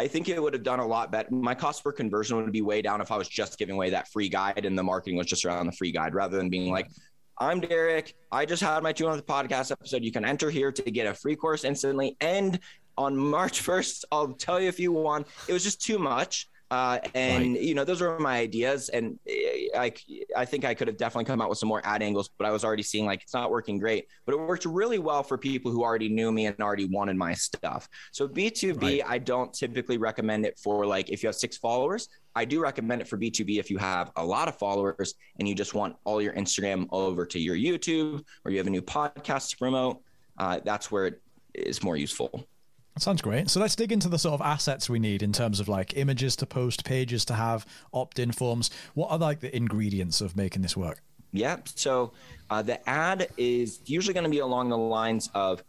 I 0.00 0.08
think 0.08 0.30
it 0.30 0.42
would 0.42 0.54
have 0.54 0.62
done 0.62 0.80
a 0.80 0.86
lot 0.86 1.12
better. 1.12 1.28
My 1.30 1.54
cost 1.54 1.84
per 1.84 1.92
conversion 1.92 2.38
would 2.38 2.50
be 2.50 2.62
way 2.62 2.80
down 2.80 3.02
if 3.02 3.12
I 3.12 3.18
was 3.18 3.28
just 3.28 3.58
giving 3.58 3.74
away 3.74 3.90
that 3.90 4.08
free 4.08 4.30
guide 4.30 4.64
and 4.64 4.78
the 4.78 4.82
marketing 4.82 5.18
was 5.18 5.26
just 5.26 5.44
around 5.44 5.66
the 5.66 5.72
free 5.72 5.92
guide 5.92 6.14
rather 6.14 6.38
than 6.38 6.48
being 6.48 6.72
like, 6.72 6.88
I'm 7.36 7.60
Derek. 7.60 8.14
I 8.32 8.46
just 8.46 8.62
had 8.62 8.82
my 8.82 8.94
200th 8.94 9.26
podcast 9.26 9.70
episode. 9.70 10.02
You 10.02 10.10
can 10.10 10.24
enter 10.24 10.48
here 10.48 10.72
to 10.72 10.90
get 10.90 11.06
a 11.06 11.12
free 11.12 11.36
course 11.36 11.64
instantly. 11.64 12.16
And 12.22 12.58
on 12.96 13.14
March 13.14 13.62
1st, 13.62 14.06
I'll 14.10 14.32
tell 14.32 14.58
you 14.58 14.68
if 14.68 14.80
you 14.80 14.90
want. 14.90 15.26
It 15.48 15.52
was 15.52 15.64
just 15.64 15.82
too 15.82 15.98
much. 15.98 16.48
Uh, 16.70 16.98
and 17.14 17.54
right. 17.54 17.62
you 17.62 17.74
know, 17.74 17.84
those 17.84 18.00
were 18.00 18.18
my 18.20 18.38
ideas, 18.38 18.90
and 18.90 19.18
eh, 19.26 19.68
I, 19.76 19.92
I 20.36 20.44
think 20.44 20.64
I 20.64 20.74
could 20.74 20.86
have 20.86 20.96
definitely 20.96 21.24
come 21.24 21.40
out 21.40 21.48
with 21.48 21.58
some 21.58 21.68
more 21.68 21.80
ad 21.84 22.02
angles, 22.02 22.30
but 22.38 22.46
I 22.46 22.52
was 22.52 22.64
already 22.64 22.84
seeing 22.84 23.06
like 23.06 23.22
it's 23.22 23.34
not 23.34 23.50
working 23.50 23.78
great. 23.78 24.06
But 24.24 24.34
it 24.34 24.40
worked 24.40 24.64
really 24.66 24.98
well 24.98 25.22
for 25.24 25.36
people 25.36 25.72
who 25.72 25.82
already 25.82 26.08
knew 26.08 26.30
me 26.30 26.46
and 26.46 26.56
already 26.60 26.84
wanted 26.84 27.16
my 27.16 27.34
stuff. 27.34 27.88
So 28.12 28.28
B 28.28 28.50
two 28.50 28.74
B, 28.74 29.02
I 29.02 29.18
don't 29.18 29.52
typically 29.52 29.98
recommend 29.98 30.46
it 30.46 30.58
for 30.62 30.86
like 30.86 31.10
if 31.10 31.22
you 31.22 31.26
have 31.26 31.36
six 31.36 31.56
followers. 31.56 32.08
I 32.34 32.44
do 32.44 32.60
recommend 32.62 33.00
it 33.00 33.08
for 33.08 33.18
B2B 33.18 33.58
if 33.58 33.70
you 33.70 33.78
have 33.78 34.12
a 34.16 34.24
lot 34.24 34.46
of 34.46 34.56
followers 34.56 35.14
and 35.38 35.48
you 35.48 35.54
just 35.54 35.74
want 35.74 35.96
all 36.04 36.22
your 36.22 36.32
Instagram 36.34 36.86
over 36.92 37.26
to 37.26 37.40
your 37.40 37.56
YouTube 37.56 38.24
or 38.44 38.52
you 38.52 38.58
have 38.58 38.68
a 38.68 38.70
new 38.70 38.82
podcast 38.82 39.50
to 39.50 39.56
promote. 39.56 40.00
Uh, 40.38 40.60
that's 40.64 40.92
where 40.92 41.06
it 41.06 41.22
is 41.54 41.82
more 41.82 41.96
useful. 41.96 42.46
Sounds 43.00 43.22
great. 43.22 43.48
So 43.48 43.60
let's 43.60 43.74
dig 43.74 43.92
into 43.92 44.10
the 44.10 44.18
sort 44.18 44.34
of 44.34 44.42
assets 44.42 44.90
we 44.90 44.98
need 44.98 45.22
in 45.22 45.32
terms 45.32 45.58
of 45.58 45.68
like 45.68 45.96
images 45.96 46.36
to 46.36 46.46
post, 46.46 46.84
pages 46.84 47.24
to 47.24 47.34
have, 47.34 47.64
opt-in 47.94 48.30
forms. 48.30 48.70
What 48.92 49.10
are 49.10 49.16
like 49.16 49.40
the 49.40 49.54
ingredients 49.56 50.20
of 50.20 50.36
making 50.36 50.60
this 50.60 50.76
work? 50.76 51.02
Yeah. 51.32 51.56
So 51.76 52.12
uh, 52.50 52.60
the 52.60 52.86
ad 52.86 53.28
is 53.38 53.80
usually 53.86 54.12
going 54.12 54.24
to 54.24 54.30
be 54.30 54.40
along 54.40 54.68
the 54.68 54.76
lines 54.76 55.30
of 55.32 55.62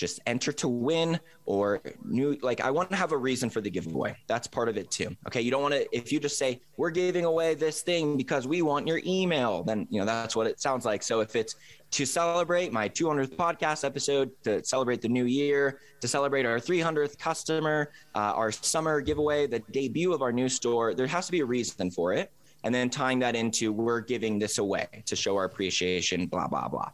just 0.00 0.20
enter 0.26 0.52
to 0.52 0.68
win 0.68 1.20
or 1.44 1.80
new 2.04 2.36
like 2.42 2.60
i 2.60 2.70
want 2.70 2.88
to 2.90 2.96
have 2.96 3.12
a 3.12 3.16
reason 3.16 3.50
for 3.50 3.60
the 3.60 3.70
giveaway 3.70 4.16
that's 4.26 4.46
part 4.46 4.68
of 4.68 4.76
it 4.76 4.90
too 4.90 5.14
okay 5.26 5.40
you 5.40 5.50
don't 5.50 5.62
want 5.62 5.74
to 5.74 5.86
if 5.96 6.10
you 6.10 6.18
just 6.18 6.38
say 6.38 6.60
we're 6.76 6.90
giving 6.90 7.24
away 7.24 7.54
this 7.54 7.82
thing 7.82 8.16
because 8.16 8.48
we 8.48 8.62
want 8.62 8.86
your 8.86 9.00
email 9.06 9.62
then 9.62 9.86
you 9.90 10.00
know 10.00 10.06
that's 10.06 10.34
what 10.34 10.46
it 10.46 10.60
sounds 10.60 10.84
like 10.84 11.02
so 11.02 11.20
if 11.20 11.36
it's 11.36 11.54
to 11.90 12.06
celebrate 12.06 12.72
my 12.72 12.88
200th 12.88 13.34
podcast 13.34 13.84
episode, 13.84 14.30
to 14.44 14.64
celebrate 14.64 15.00
the 15.00 15.08
new 15.08 15.24
year, 15.24 15.80
to 16.00 16.06
celebrate 16.06 16.46
our 16.46 16.58
300th 16.58 17.18
customer, 17.18 17.90
uh, 18.14 18.32
our 18.34 18.52
summer 18.52 19.00
giveaway, 19.00 19.46
the 19.46 19.58
debut 19.72 20.12
of 20.12 20.22
our 20.22 20.32
new 20.32 20.48
store. 20.48 20.94
There 20.94 21.06
has 21.08 21.26
to 21.26 21.32
be 21.32 21.40
a 21.40 21.44
reason 21.44 21.90
for 21.90 22.12
it. 22.12 22.32
And 22.62 22.74
then 22.74 22.90
tying 22.90 23.18
that 23.20 23.34
into 23.34 23.72
we're 23.72 24.02
giving 24.02 24.38
this 24.38 24.58
away 24.58 24.86
to 25.06 25.16
show 25.16 25.36
our 25.36 25.44
appreciation, 25.44 26.26
blah, 26.26 26.46
blah, 26.46 26.68
blah. 26.68 26.90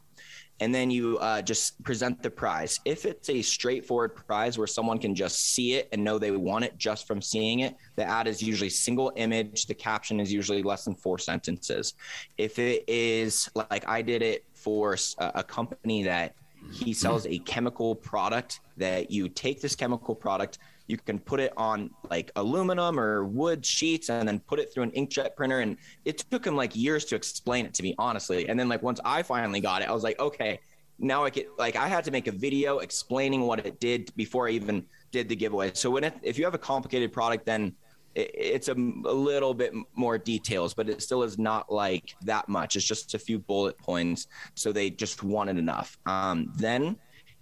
And 0.61 0.75
then 0.75 0.90
you 0.90 1.19
uh, 1.19 1.42
just 1.42 1.83
present 1.83 2.23
the 2.23 2.31
prize. 2.31 2.81
If 2.85 3.05
it's 3.05 3.29
a 3.29 3.42
straightforward 3.42 4.16
prize 4.16 4.57
where 4.57 4.66
someone 4.66 4.99
can 4.99 5.14
just 5.14 5.53
see 5.53 5.75
it 5.75 5.88
and 5.92 6.03
know 6.03 6.19
they 6.19 6.31
want 6.31 6.64
it 6.64 6.79
just 6.79 7.07
from 7.07 7.21
seeing 7.21 7.61
it, 7.61 7.77
the 7.97 8.05
ad 8.05 8.27
is 8.27 8.42
usually 8.42 8.71
single 8.71 9.12
image. 9.16 9.66
The 9.66 9.75
caption 9.75 10.19
is 10.19 10.33
usually 10.33 10.62
less 10.62 10.85
than 10.85 10.95
four 10.95 11.19
sentences. 11.19 11.95
If 12.38 12.59
it 12.59 12.85
is 12.88 13.51
like 13.55 13.87
I 13.87 14.01
did 14.03 14.23
it 14.23 14.45
for 14.55 14.97
a, 15.19 15.45
company 15.45 16.03
that 16.05 16.35
he 16.73 16.92
sells 16.92 17.27
a 17.27 17.38
chemical 17.40 17.95
product 17.95 18.61
that 18.77 19.11
you 19.11 19.29
take 19.29 19.61
this 19.61 19.77
chemical 19.77 20.14
product 20.14 20.59
you 20.87 20.96
can 20.96 21.18
put 21.18 21.40
it 21.40 21.53
on 21.57 21.90
like 22.11 22.31
aluminum 22.37 22.99
or 22.99 23.25
wood 23.25 23.64
sheets 23.64 24.09
and 24.09 24.27
then 24.29 24.38
put 24.40 24.59
it 24.59 24.72
through 24.72 24.85
an 24.85 24.90
inkjet 24.92 25.35
printer 25.37 25.61
and 25.61 25.77
it 26.05 26.18
took 26.31 26.46
him 26.46 26.57
like 26.57 26.75
years 26.77 27.05
to 27.05 27.16
explain 27.16 27.66
it 27.66 27.75
to 27.75 27.83
me 27.83 27.94
honestly 27.99 28.49
and 28.49 28.59
then 28.59 28.68
like 28.68 28.83
once 28.83 29.01
i 29.05 29.22
finally 29.22 29.61
got 29.61 29.83
it 29.83 29.88
i 29.88 29.92
was 29.92 30.03
like 30.03 30.18
okay 30.18 30.59
now 30.99 31.25
i 31.25 31.31
get 31.31 31.46
like 31.59 31.77
i 31.77 31.88
had 31.88 32.05
to 32.05 32.11
make 32.11 32.27
a 32.27 32.33
video 32.33 32.79
explaining 32.79 33.42
what 33.42 33.64
it 33.64 33.79
did 33.81 34.14
before 34.16 34.49
i 34.49 34.51
even 34.51 34.85
did 35.11 35.29
the 35.29 35.37
giveaway 35.37 35.70
so 35.75 35.90
when 35.90 36.05
it, 36.05 36.14
if 36.22 36.38
you 36.38 36.44
have 36.44 36.55
a 36.55 36.59
complicated 36.59 37.12
product 37.12 37.44
then 37.44 37.75
it's 38.16 38.68
a, 38.68 38.72
a, 38.72 39.12
little 39.12 39.53
bit 39.53 39.75
more 39.94 40.16
details, 40.16 40.72
but 40.72 40.88
it 40.88 41.03
still 41.03 41.22
is 41.22 41.38
not 41.38 41.70
like 41.70 42.16
that 42.22 42.49
much. 42.49 42.75
It's 42.75 42.85
just 42.87 43.12
a 43.14 43.18
few 43.18 43.38
bullet 43.38 43.77
points. 43.77 44.29
So 44.55 44.72
they 44.72 44.88
just 44.88 45.22
wanted 45.22 45.59
enough. 45.59 45.99
Um, 46.07 46.51
then 46.57 46.96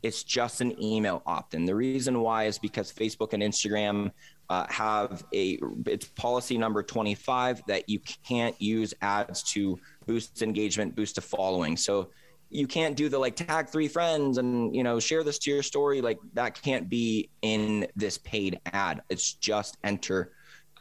it's 0.04 0.22
just 0.22 0.60
an 0.60 0.80
email 0.80 1.22
opt-in. 1.24 1.64
The 1.64 1.74
reason 1.74 2.20
why 2.20 2.44
is 2.44 2.58
because 2.58 2.92
Facebook 2.92 3.32
and 3.32 3.42
Instagram 3.42 4.10
uh, 4.50 4.66
have 4.68 5.24
a 5.32 5.58
it's 5.86 6.04
policy 6.08 6.58
number 6.58 6.82
25 6.82 7.62
that 7.66 7.88
you 7.88 7.98
can't 8.22 8.54
use 8.60 8.92
ads 9.00 9.42
to 9.54 9.80
boost 10.06 10.42
engagement, 10.42 10.94
boost 10.94 11.16
a 11.16 11.22
following. 11.22 11.74
So 11.78 12.10
you 12.50 12.66
can't 12.66 12.94
do 12.94 13.08
the 13.08 13.18
like 13.18 13.34
tag 13.34 13.70
three 13.70 13.88
friends 13.88 14.36
and 14.36 14.76
you 14.76 14.82
know 14.82 15.00
share 15.00 15.24
this 15.24 15.38
to 15.38 15.50
your 15.50 15.62
story 15.62 16.02
like 16.02 16.18
that 16.34 16.60
can't 16.60 16.90
be 16.90 17.30
in 17.40 17.86
this 17.96 18.18
paid 18.18 18.60
ad. 18.74 19.00
It's 19.08 19.32
just 19.32 19.78
enter 19.84 20.32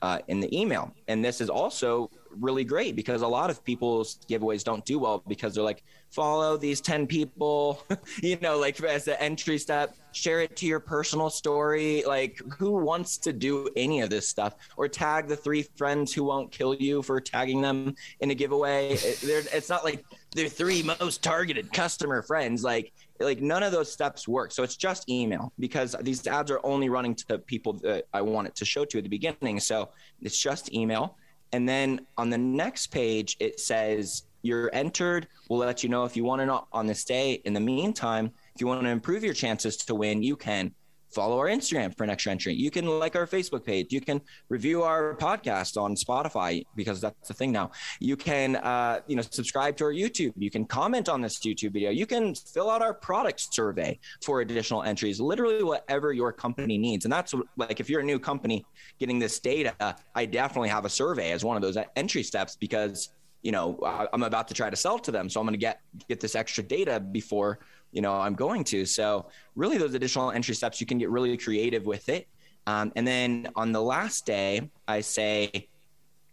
uh, 0.02 0.20
in 0.28 0.42
the 0.42 0.54
email. 0.56 0.94
And 1.08 1.24
this 1.24 1.40
is 1.40 1.50
also 1.50 2.12
really 2.30 2.66
great 2.66 2.98
because 2.98 3.22
a 3.22 3.28
lot 3.28 3.50
of 3.50 3.64
people's 3.64 4.20
giveaways 4.30 4.62
don't 4.62 4.84
do 4.84 5.00
well 5.00 5.24
because 5.30 5.56
they're 5.56 5.64
like, 5.64 5.82
follow 6.14 6.58
these 6.58 6.80
10 6.80 7.08
people, 7.08 7.84
you 8.22 8.38
know, 8.42 8.60
like 8.60 8.82
as 8.84 9.08
an 9.08 9.16
entry 9.20 9.58
step, 9.58 9.96
share 10.12 10.42
it 10.42 10.56
to 10.58 10.68
your 10.68 10.80
personal 10.80 11.30
story. 11.30 12.04
Like, 12.06 12.40
who 12.58 12.72
wants 12.72 13.18
to 13.20 13.34
do 13.34 13.68
any 13.76 14.02
of 14.02 14.10
this 14.10 14.30
stuff? 14.30 14.56
Or 14.78 14.88
tag 14.88 15.28
the 15.28 15.36
three 15.36 15.64
friends 15.76 16.14
who 16.14 16.24
won't 16.24 16.52
kill 16.52 16.76
you 16.76 17.02
for 17.02 17.20
tagging 17.20 17.62
them 17.62 17.96
in 18.20 18.30
a 18.30 18.36
giveaway. 18.36 18.94
It, 18.94 19.24
it's 19.24 19.70
not 19.70 19.84
like 19.84 20.06
they're 20.36 20.48
three 20.48 20.84
most 20.84 21.24
targeted 21.24 21.74
customer 21.74 22.22
friends. 22.22 22.64
Like, 22.64 22.94
like 23.20 23.42
none 23.42 23.64
of 23.64 23.72
those 23.72 23.92
steps 23.92 24.28
work. 24.28 24.52
So 24.52 24.62
it's 24.62 24.78
just 24.78 25.10
email 25.10 25.52
because 25.58 25.96
these 26.02 26.26
ads 26.28 26.52
are 26.52 26.60
only 26.64 26.90
running 26.90 27.16
to 27.16 27.40
people 27.40 27.74
that 27.84 28.06
I 28.14 28.22
want 28.22 28.48
it 28.48 28.56
to 28.56 28.66
show 28.66 28.86
to 28.86 28.98
at 29.00 29.04
the 29.04 29.10
beginning. 29.10 29.60
So 29.60 29.90
it's 30.22 30.38
just 30.38 30.74
email. 30.74 31.18
And 31.54 31.70
then 31.70 32.06
on 32.18 32.30
the 32.30 32.38
next 32.38 32.88
page, 32.88 33.38
it 33.40 33.60
says 33.60 34.24
you're 34.44 34.70
entered. 34.74 35.28
We'll 35.50 35.60
let 35.60 35.82
you 35.82 35.90
know 35.90 36.04
if 36.04 36.16
you 36.16 36.24
want 36.24 36.42
to 36.42 36.62
on 36.72 36.86
this 36.86 37.04
day. 37.06 37.42
In 37.46 37.54
the 37.54 37.60
meantime, 37.60 38.32
if 38.54 38.62
you 38.62 38.68
want 38.68 38.84
to 38.84 38.90
improve 38.90 39.24
your 39.24 39.34
chances 39.34 39.78
to 39.78 39.96
win, 39.96 40.22
you 40.22 40.36
can 40.36 40.74
follow 41.14 41.38
our 41.38 41.48
Instagram 41.48 41.96
for 41.96 42.04
an 42.04 42.10
extra 42.10 42.32
entry. 42.32 42.54
You 42.54 42.72
can 42.72 42.88
like 42.88 43.16
our 43.16 43.28
Facebook 43.28 43.64
page. 43.64 43.88
You 43.92 44.02
can 44.02 44.20
review 44.50 44.84
our 44.84 45.16
podcast 45.16 45.80
on 45.82 45.96
Spotify 45.96 46.64
because 46.76 47.02
that's 47.02 47.28
the 47.28 47.34
thing 47.34 47.52
now. 47.52 47.72
You 48.00 48.18
can, 48.18 48.56
uh, 48.58 49.00
you 49.08 49.16
know, 49.16 49.22
subscribe 49.22 49.78
to 49.78 49.86
our 49.86 49.94
YouTube. 49.94 50.34
You 50.36 50.50
can 50.50 50.66
comment 50.66 51.10
on 51.10 51.22
this 51.22 51.40
YouTube 51.40 51.74
video. 51.74 51.92
You 51.92 52.06
can 52.06 52.36
fill 52.36 52.70
out 52.70 52.82
our 52.82 52.94
product 52.94 53.54
survey 53.54 54.00
for 54.24 54.42
additional 54.42 54.84
entries. 54.84 55.20
Literally, 55.20 55.64
whatever 55.64 56.14
your 56.14 56.34
company 56.34 56.78
needs. 56.78 57.06
And 57.06 57.12
that's 57.12 57.34
like 57.58 57.80
if 57.80 57.90
you're 57.90 58.02
a 58.02 58.06
new 58.06 58.20
company 58.20 58.66
getting 59.00 59.20
this 59.20 59.40
data, 59.40 59.96
I 60.16 60.26
definitely 60.26 60.70
have 60.70 60.86
a 60.86 60.90
survey 60.90 61.32
as 61.32 61.44
one 61.44 61.56
of 61.56 61.62
those 61.62 61.78
entry 61.96 62.24
steps 62.24 62.56
because 62.56 63.10
you 63.44 63.52
know 63.52 63.78
i'm 64.14 64.24
about 64.24 64.48
to 64.48 64.54
try 64.54 64.70
to 64.70 64.76
sell 64.76 64.98
to 64.98 65.12
them 65.12 65.30
so 65.30 65.40
i'm 65.40 65.46
going 65.46 65.54
to 65.54 65.60
get 65.60 65.82
get 66.08 66.20
this 66.20 66.34
extra 66.34 66.64
data 66.64 67.00
before 67.00 67.60
you 67.92 68.02
know 68.02 68.14
i'm 68.14 68.34
going 68.34 68.64
to. 68.64 68.86
So 68.86 69.28
really 69.56 69.78
those 69.78 69.94
additional 69.94 70.32
entry 70.32 70.56
steps 70.56 70.82
you 70.82 70.88
can 70.88 70.98
get 70.98 71.10
really 71.10 71.38
creative 71.38 71.86
with 71.86 72.10
it. 72.10 72.28
Um, 72.66 72.94
and 72.96 73.06
then 73.06 73.50
on 73.56 73.72
the 73.72 73.82
last 73.82 74.26
day 74.26 74.72
i 74.88 75.02
say 75.02 75.68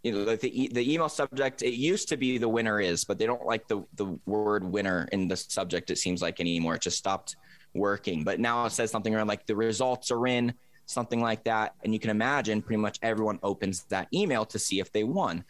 you 0.03 0.11
know 0.11 0.35
the, 0.35 0.69
the 0.73 0.93
email 0.93 1.09
subject 1.09 1.61
it 1.61 1.75
used 1.75 2.07
to 2.09 2.17
be 2.17 2.37
the 2.39 2.49
winner 2.49 2.79
is 2.79 3.03
but 3.03 3.19
they 3.19 3.27
don't 3.27 3.45
like 3.45 3.67
the 3.67 3.83
the 3.95 4.17
word 4.25 4.63
winner 4.63 5.07
in 5.11 5.27
the 5.27 5.37
subject 5.37 5.91
it 5.91 5.97
seems 5.97 6.21
like 6.21 6.39
anymore. 6.39 6.75
It 6.75 6.81
just 6.81 6.97
stopped 6.97 7.35
working. 7.73 8.23
But 8.23 8.39
now 8.39 8.65
it 8.65 8.71
says 8.71 8.91
something 8.91 9.13
around 9.13 9.27
like 9.27 9.45
the 9.45 9.55
results 9.55 10.11
are 10.11 10.27
in 10.27 10.53
something 10.85 11.21
like 11.21 11.43
that. 11.45 11.73
And 11.83 11.93
you 11.93 11.99
can 11.99 12.09
imagine 12.09 12.61
pretty 12.61 12.81
much 12.81 12.99
everyone 13.01 13.39
opens 13.43 13.83
that 13.85 14.07
email 14.13 14.45
to 14.45 14.59
see 14.59 14.79
if 14.79 14.91
they 14.91 15.03
won 15.03 15.43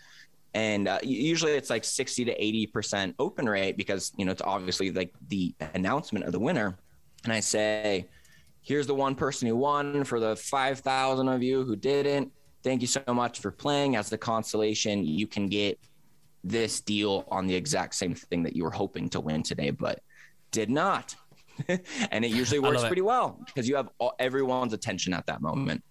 and 0.54 0.88
uh, 0.88 1.00
usually 1.04 1.54
it's 1.54 1.70
like 1.70 1.84
60 1.84 2.26
to 2.26 2.38
80% 2.38 3.16
open 3.20 3.48
rate 3.48 3.78
because 3.78 4.12
you 4.18 4.26
know 4.26 4.32
it's 4.32 4.42
obviously 4.42 4.92
like 4.92 5.14
the 5.30 5.54
announcement 5.74 6.26
of 6.26 6.32
the 6.32 6.40
winner. 6.40 6.78
And 7.24 7.32
i 7.32 7.40
say 7.40 8.08
here's 8.62 8.88
the 8.88 8.96
one 8.96 9.16
person 9.16 9.48
who 9.48 9.56
won 9.56 10.04
for 10.04 10.20
the 10.20 10.36
5000 10.36 11.28
of 11.28 11.42
you 11.42 11.64
who 11.64 11.76
didn't. 11.76 12.32
Thank 12.64 12.82
you 12.82 12.88
so 12.88 13.02
much 13.08 13.40
for 13.40 13.52
playing. 13.52 13.96
As 13.96 14.10
the 14.10 14.18
consolation 14.18 15.06
you 15.06 15.26
can 15.26 15.48
get 15.48 15.80
this 16.44 16.82
deal 16.82 17.26
on 17.30 17.48
the 17.48 17.56
exact 17.56 17.96
same 17.96 18.16
thing 18.16 18.44
that 18.44 18.56
you 18.56 18.64
were 18.64 18.72
hoping 18.72 19.08
to 19.10 19.20
win 19.20 19.44
today 19.44 19.70
but 19.70 20.02
did 20.52 20.70
not. 20.70 21.16
And 22.12 22.26
it 22.26 22.32
usually 22.32 22.60
works 22.68 22.84
pretty 22.84 23.04
well 23.04 23.40
because 23.46 23.70
you 23.70 23.76
have 23.76 23.90
all, 24.00 24.14
everyone's 24.18 24.74
attention 24.74 25.14
at 25.14 25.28
that 25.28 25.42
moment 25.42 25.84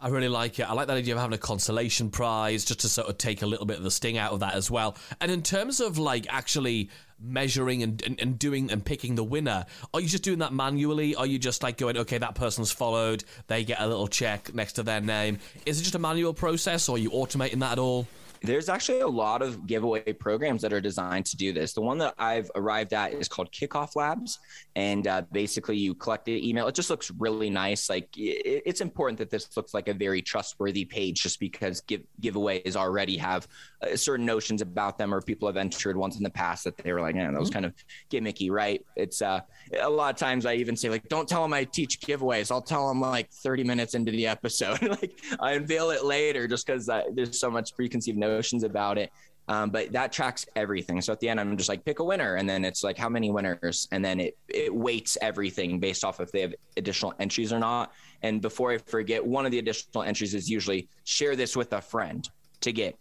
I 0.00 0.08
really 0.08 0.28
like 0.28 0.58
it. 0.58 0.68
I 0.68 0.74
like 0.74 0.88
that 0.88 0.96
idea 0.96 1.14
of 1.14 1.20
having 1.20 1.34
a 1.34 1.38
consolation 1.38 2.10
prize 2.10 2.64
just 2.64 2.80
to 2.80 2.88
sort 2.88 3.08
of 3.08 3.16
take 3.16 3.42
a 3.42 3.46
little 3.46 3.64
bit 3.64 3.78
of 3.78 3.84
the 3.84 3.90
sting 3.90 4.18
out 4.18 4.32
of 4.32 4.40
that 4.40 4.54
as 4.54 4.70
well. 4.70 4.96
And 5.20 5.30
in 5.30 5.42
terms 5.42 5.80
of 5.80 5.98
like 5.98 6.26
actually 6.28 6.90
measuring 7.18 7.82
and, 7.82 8.02
and, 8.02 8.20
and, 8.20 8.38
doing 8.38 8.70
and 8.70 8.84
picking 8.84 9.14
the 9.14 9.24
winner, 9.24 9.64
are 9.94 10.00
you 10.00 10.08
just 10.08 10.24
doing 10.24 10.40
that 10.40 10.52
manually? 10.52 11.14
Are 11.14 11.26
you 11.26 11.38
just 11.38 11.62
like 11.62 11.78
going, 11.78 11.96
okay, 11.96 12.18
that 12.18 12.34
person's 12.34 12.70
followed, 12.70 13.24
they 13.46 13.64
get 13.64 13.80
a 13.80 13.86
little 13.86 14.08
check 14.08 14.52
next 14.52 14.74
to 14.74 14.82
their 14.82 15.00
name? 15.00 15.38
Is 15.64 15.80
it 15.80 15.84
just 15.84 15.94
a 15.94 16.00
manual 16.00 16.34
process 16.34 16.88
or 16.88 16.96
are 16.96 16.98
you 16.98 17.10
automating 17.10 17.60
that 17.60 17.72
at 17.72 17.78
all? 17.78 18.06
There's 18.44 18.68
actually 18.68 19.00
a 19.00 19.08
lot 19.08 19.40
of 19.40 19.66
giveaway 19.66 20.12
programs 20.12 20.60
that 20.60 20.72
are 20.74 20.80
designed 20.80 21.24
to 21.26 21.36
do 21.36 21.50
this. 21.50 21.72
The 21.72 21.80
one 21.80 21.96
that 21.96 22.12
I've 22.18 22.50
arrived 22.54 22.92
at 22.92 23.14
is 23.14 23.26
called 23.26 23.50
Kickoff 23.50 23.96
Labs, 23.96 24.38
and 24.76 25.06
uh, 25.06 25.22
basically 25.32 25.78
you 25.78 25.94
collect 25.94 26.26
the 26.26 26.46
email. 26.46 26.68
It 26.68 26.74
just 26.74 26.90
looks 26.90 27.10
really 27.18 27.48
nice. 27.48 27.88
Like 27.88 28.14
it, 28.18 28.62
it's 28.66 28.82
important 28.82 29.16
that 29.16 29.30
this 29.30 29.56
looks 29.56 29.72
like 29.72 29.88
a 29.88 29.94
very 29.94 30.20
trustworthy 30.20 30.84
page, 30.84 31.22
just 31.22 31.40
because 31.40 31.80
give, 31.80 32.02
giveaways 32.20 32.76
already 32.76 33.16
have 33.16 33.48
uh, 33.80 33.96
certain 33.96 34.26
notions 34.26 34.60
about 34.60 34.98
them, 34.98 35.14
or 35.14 35.22
people 35.22 35.48
have 35.48 35.56
entered 35.56 35.96
ones 35.96 36.18
in 36.18 36.22
the 36.22 36.28
past 36.28 36.64
that 36.64 36.76
they 36.76 36.92
were 36.92 37.00
like, 37.00 37.14
yeah, 37.14 37.30
that 37.30 37.40
was 37.40 37.48
mm-hmm. 37.48 37.62
kind 37.62 37.64
of 37.64 37.74
gimmicky, 38.10 38.50
right? 38.50 38.84
It's 38.94 39.22
uh, 39.22 39.40
a 39.80 39.88
lot 39.88 40.12
of 40.12 40.20
times 40.20 40.44
I 40.44 40.56
even 40.56 40.76
say 40.76 40.90
like, 40.90 41.08
don't 41.08 41.26
tell 41.26 41.40
them 41.40 41.54
I 41.54 41.64
teach 41.64 41.98
giveaways. 41.98 42.50
I'll 42.50 42.60
tell 42.60 42.88
them 42.88 43.00
like 43.00 43.30
30 43.30 43.64
minutes 43.64 43.94
into 43.94 44.12
the 44.12 44.26
episode. 44.26 44.82
like 45.00 45.18
I 45.40 45.52
unveil 45.52 45.88
it 45.92 46.04
later, 46.04 46.46
just 46.46 46.66
because 46.66 46.90
uh, 46.90 47.04
there's 47.14 47.40
so 47.40 47.50
much 47.50 47.74
preconceived 47.74 48.18
notion 48.18 48.33
notions 48.36 48.64
about 48.64 48.96
it. 48.98 49.10
Um, 49.46 49.68
but 49.70 49.92
that 49.92 50.10
tracks 50.10 50.46
everything. 50.56 51.02
So 51.02 51.12
at 51.12 51.20
the 51.20 51.28
end, 51.28 51.38
I'm 51.38 51.56
just 51.56 51.68
like 51.68 51.84
pick 51.84 51.98
a 51.98 52.04
winner, 52.04 52.36
and 52.36 52.48
then 52.48 52.64
it's 52.64 52.82
like 52.82 52.96
how 52.96 53.10
many 53.10 53.30
winners, 53.30 53.88
and 53.92 54.02
then 54.02 54.18
it 54.18 54.32
it 54.48 54.74
weights 54.86 55.18
everything 55.20 55.70
based 55.80 56.02
off 56.02 56.18
if 56.20 56.32
they 56.32 56.40
have 56.40 56.54
additional 56.80 57.12
entries 57.24 57.52
or 57.52 57.58
not. 57.58 57.92
And 58.22 58.40
before 58.40 58.72
I 58.72 58.78
forget, 58.78 59.20
one 59.36 59.44
of 59.44 59.52
the 59.52 59.58
additional 59.58 60.02
entries 60.02 60.32
is 60.34 60.48
usually 60.48 60.88
share 61.04 61.36
this 61.36 61.52
with 61.60 61.70
a 61.74 61.82
friend 61.82 62.22
to 62.60 62.72
get 62.72 62.96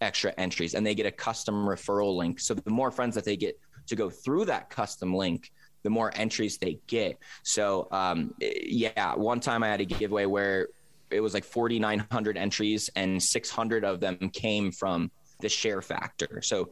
extra 0.00 0.32
entries, 0.38 0.74
and 0.74 0.86
they 0.86 0.94
get 0.94 1.06
a 1.06 1.10
custom 1.10 1.56
referral 1.66 2.16
link. 2.16 2.38
So 2.38 2.54
the 2.54 2.70
more 2.70 2.92
friends 2.92 3.14
that 3.16 3.24
they 3.24 3.36
get 3.36 3.58
to 3.88 3.96
go 3.96 4.08
through 4.08 4.44
that 4.44 4.70
custom 4.70 5.12
link, 5.12 5.50
the 5.82 5.90
more 5.90 6.12
entries 6.14 6.56
they 6.58 6.78
get. 6.86 7.18
So 7.42 7.88
um, 7.90 8.34
yeah, 8.40 9.16
one 9.16 9.40
time 9.40 9.64
I 9.64 9.68
had 9.68 9.80
a 9.80 9.84
giveaway 9.84 10.26
where 10.26 10.68
it 11.10 11.20
was 11.20 11.34
like 11.34 11.44
4,900 11.44 12.36
entries 12.36 12.90
and 12.96 13.22
600 13.22 13.84
of 13.84 14.00
them 14.00 14.16
came 14.32 14.70
from 14.70 15.10
the 15.40 15.48
share 15.48 15.82
factor. 15.82 16.40
So 16.42 16.70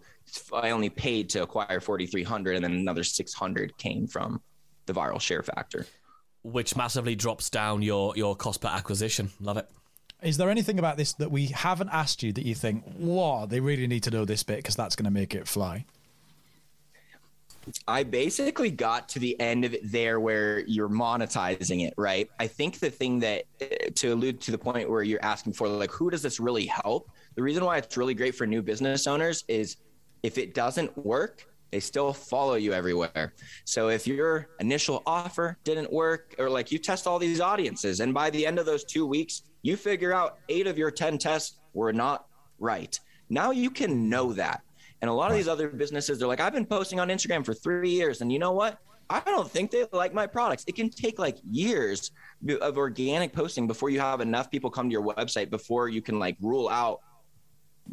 I 0.53 0.70
only 0.70 0.90
paid 0.90 1.31
to 1.31 1.42
acquire 1.42 1.81
4,300 1.81 2.57
and 2.57 2.64
then 2.64 2.72
another 2.72 3.05
600 3.05 3.77
came 3.79 4.07
from 4.07 4.40
the 4.87 4.92
viral 4.92 5.20
share 5.20 5.42
factor. 5.42 5.87
Which 6.42 6.77
massively 6.77 7.14
drops 7.14 7.51
down 7.51 7.83
your, 7.83 8.16
your 8.16 8.37
cost 8.37 8.61
per 8.61 8.68
acquisition. 8.68 9.31
Love 9.40 9.57
it. 9.57 9.68
Is 10.22 10.37
there 10.37 10.51
anything 10.51 10.79
about 10.79 10.96
this 10.96 11.12
that 11.14 11.31
we 11.31 11.46
haven't 11.46 11.90
asked 11.90 12.22
you 12.22 12.33
that 12.33 12.44
you 12.44 12.55
think, 12.55 12.85
wow, 12.98 13.46
they 13.48 13.61
really 13.61 13.87
need 13.87 14.03
to 14.05 14.11
know 14.11 14.24
this 14.24 14.42
bit 14.42 14.57
because 14.57 14.74
that's 14.74 14.96
going 14.96 15.05
to 15.05 15.11
make 15.11 15.35
it 15.35 15.46
fly? 15.46 15.85
I 17.87 18.02
basically 18.02 18.70
got 18.70 19.09
to 19.11 19.18
the 19.18 19.38
end 19.40 19.64
of 19.64 19.74
it 19.74 19.81
there 19.90 20.20
where 20.20 20.61
you're 20.61 20.88
monetizing 20.88 21.87
it, 21.87 21.94
right? 21.96 22.28
I 22.38 22.46
think 22.46 22.78
the 22.78 22.90
thing 22.90 23.20
that 23.20 23.44
eh, 23.61 23.90
to 23.94 24.12
allude 24.12 24.40
to 24.42 24.50
the 24.50 24.59
point 24.59 24.88
where 24.88 25.02
you're 25.02 25.24
asking 25.24 25.54
for 25.54 25.68
like 25.68 25.90
who 25.90 26.11
does 26.11 26.22
this 26.22 26.40
really 26.40 26.66
help? 26.66 27.11
The 27.35 27.42
reason 27.42 27.64
why 27.64 27.78
it's 27.78 27.96
really 27.96 28.14
great 28.14 28.35
for 28.35 28.46
new 28.46 28.62
business 28.62 29.07
owners 29.07 29.44
is 29.48 29.76
if 30.22 30.38
it 30.38 30.54
doesn't 30.54 30.96
work, 30.98 31.46
they 31.70 31.81
still 31.81 32.12
follow 32.12 32.54
you 32.54 32.72
everywhere. 32.72 33.35
So 33.64 33.88
if 33.88 34.07
your 34.07 34.48
initial 34.59 35.02
offer 35.07 35.59
didn't 35.64 35.92
work 35.92 36.35
or 36.38 36.48
like 36.48 36.72
you 36.72 36.78
test 36.78 37.07
all 37.07 37.18
these 37.18 37.40
audiences 37.40 38.00
and 38.00 38.14
by 38.14 38.31
the 38.31 38.46
end 38.46 38.59
of 38.59 38.66
those 38.66 38.85
2 38.85 39.07
weeks, 39.07 39.42
you 39.62 39.76
figure 39.76 40.12
out 40.12 40.38
8 40.48 40.66
of 40.66 40.78
your 40.78 40.90
10 40.90 41.18
tests 41.18 41.59
were 41.74 41.92
not 41.92 42.26
right. 42.59 42.98
Now 43.28 43.50
you 43.50 43.70
can 43.70 44.09
know 44.09 44.33
that 44.33 44.62
and 45.00 45.11
a 45.11 45.14
lot 45.14 45.30
of 45.30 45.37
these 45.37 45.48
other 45.48 45.68
businesses, 45.68 46.18
they're 46.18 46.28
like, 46.28 46.40
I've 46.40 46.52
been 46.52 46.66
posting 46.66 46.98
on 47.00 47.08
Instagram 47.08 47.44
for 47.44 47.54
three 47.54 47.90
years. 47.90 48.20
And 48.20 48.32
you 48.32 48.38
know 48.38 48.52
what? 48.52 48.78
I 49.11 49.20
don't 49.20 49.50
think 49.50 49.70
they 49.70 49.87
like 49.92 50.12
my 50.12 50.26
products. 50.26 50.64
It 50.66 50.74
can 50.74 50.90
take 50.90 51.18
like 51.18 51.38
years 51.50 52.11
of 52.61 52.76
organic 52.76 53.32
posting 53.32 53.66
before 53.66 53.88
you 53.90 54.00
have 54.00 54.20
enough 54.20 54.50
people 54.50 54.70
come 54.70 54.88
to 54.88 54.92
your 54.92 55.02
website 55.02 55.48
before 55.50 55.88
you 55.88 56.02
can 56.02 56.18
like 56.18 56.37
rule 56.40 56.68
out, 56.68 57.00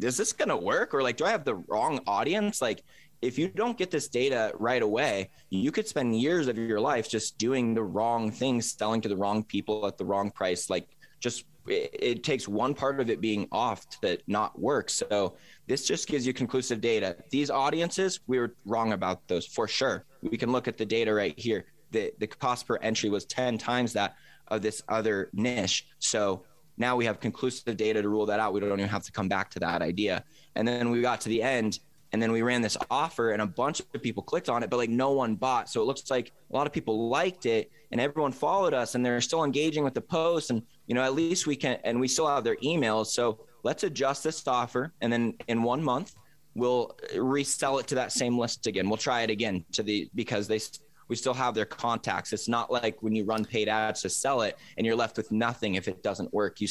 is 0.00 0.16
this 0.16 0.32
going 0.32 0.50
to 0.50 0.56
work? 0.56 0.92
Or 0.92 1.02
like, 1.02 1.16
do 1.16 1.24
I 1.24 1.30
have 1.30 1.44
the 1.44 1.54
wrong 1.54 2.00
audience? 2.06 2.60
Like, 2.60 2.84
if 3.22 3.38
you 3.38 3.48
don't 3.48 3.78
get 3.78 3.90
this 3.90 4.08
data 4.08 4.52
right 4.58 4.82
away, 4.82 5.30
you 5.48 5.72
could 5.72 5.88
spend 5.88 6.20
years 6.20 6.48
of 6.48 6.58
your 6.58 6.80
life 6.80 7.08
just 7.08 7.38
doing 7.38 7.72
the 7.72 7.82
wrong 7.82 8.30
things, 8.30 8.72
selling 8.72 9.00
to 9.00 9.08
the 9.08 9.16
wrong 9.16 9.42
people 9.42 9.86
at 9.86 9.96
the 9.96 10.04
wrong 10.04 10.30
price. 10.30 10.68
Like, 10.68 10.86
just 11.18 11.44
it, 11.68 11.96
it 11.98 12.24
takes 12.24 12.48
one 12.48 12.74
part 12.74 13.00
of 13.00 13.10
it 13.10 13.20
being 13.20 13.48
off 13.52 13.88
to 14.00 14.18
not 14.26 14.58
work. 14.58 14.90
So 14.90 15.36
this 15.66 15.86
just 15.86 16.08
gives 16.08 16.26
you 16.26 16.32
conclusive 16.32 16.80
data. 16.80 17.16
These 17.30 17.50
audiences, 17.50 18.20
we 18.26 18.38
were 18.38 18.54
wrong 18.64 18.92
about 18.92 19.26
those 19.28 19.46
for 19.46 19.68
sure. 19.68 20.04
We 20.22 20.36
can 20.36 20.52
look 20.52 20.68
at 20.68 20.78
the 20.78 20.86
data 20.86 21.12
right 21.12 21.38
here. 21.38 21.66
The 21.92 22.12
the 22.18 22.26
cost 22.26 22.66
per 22.66 22.76
entry 22.78 23.10
was 23.10 23.24
10 23.26 23.58
times 23.58 23.92
that 23.92 24.16
of 24.48 24.62
this 24.62 24.82
other 24.88 25.30
niche. 25.32 25.86
So 25.98 26.44
now 26.78 26.96
we 26.96 27.04
have 27.06 27.20
conclusive 27.20 27.76
data 27.76 28.02
to 28.02 28.08
rule 28.08 28.26
that 28.26 28.40
out. 28.40 28.52
We 28.52 28.60
don't 28.60 28.78
even 28.78 28.88
have 28.88 29.04
to 29.04 29.12
come 29.12 29.28
back 29.28 29.50
to 29.50 29.60
that 29.60 29.82
idea. 29.82 30.24
And 30.54 30.66
then 30.66 30.90
we 30.90 31.00
got 31.00 31.20
to 31.22 31.28
the 31.28 31.42
end 31.42 31.78
and 32.12 32.22
then 32.22 32.32
we 32.32 32.42
ran 32.42 32.62
this 32.62 32.76
offer 32.90 33.32
and 33.32 33.42
a 33.42 33.46
bunch 33.46 33.80
of 33.80 34.02
people 34.02 34.22
clicked 34.22 34.48
on 34.48 34.62
it 34.62 34.70
but 34.70 34.76
like 34.76 34.90
no 34.90 35.12
one 35.12 35.34
bought 35.34 35.68
so 35.68 35.82
it 35.82 35.84
looks 35.84 36.10
like 36.10 36.32
a 36.50 36.56
lot 36.56 36.66
of 36.66 36.72
people 36.72 37.08
liked 37.08 37.46
it 37.46 37.70
and 37.90 38.00
everyone 38.00 38.32
followed 38.32 38.74
us 38.74 38.94
and 38.94 39.04
they're 39.04 39.20
still 39.20 39.44
engaging 39.44 39.84
with 39.84 39.94
the 39.94 40.00
post 40.00 40.50
and 40.50 40.62
you 40.86 40.94
know 40.94 41.02
at 41.02 41.14
least 41.14 41.46
we 41.46 41.56
can 41.56 41.78
and 41.84 41.98
we 41.98 42.08
still 42.08 42.26
have 42.26 42.44
their 42.44 42.56
emails 42.56 43.06
so 43.06 43.38
let's 43.62 43.82
adjust 43.82 44.24
this 44.24 44.46
offer 44.46 44.92
and 45.00 45.12
then 45.12 45.34
in 45.48 45.62
one 45.62 45.82
month 45.82 46.14
we'll 46.54 46.96
resell 47.16 47.78
it 47.78 47.86
to 47.86 47.94
that 47.94 48.12
same 48.12 48.38
list 48.38 48.66
again 48.66 48.88
we'll 48.88 48.96
try 48.96 49.22
it 49.22 49.30
again 49.30 49.64
to 49.72 49.82
the 49.82 50.08
because 50.14 50.48
they 50.48 50.60
we 51.08 51.14
still 51.14 51.34
have 51.34 51.54
their 51.54 51.66
contacts 51.66 52.32
it's 52.32 52.48
not 52.48 52.70
like 52.70 53.02
when 53.02 53.14
you 53.14 53.24
run 53.24 53.44
paid 53.44 53.68
ads 53.68 54.02
to 54.02 54.08
sell 54.08 54.42
it 54.42 54.56
and 54.76 54.86
you're 54.86 54.96
left 54.96 55.16
with 55.16 55.30
nothing 55.30 55.74
if 55.74 55.88
it 55.88 56.02
doesn't 56.02 56.32
work 56.32 56.60
you 56.60 56.68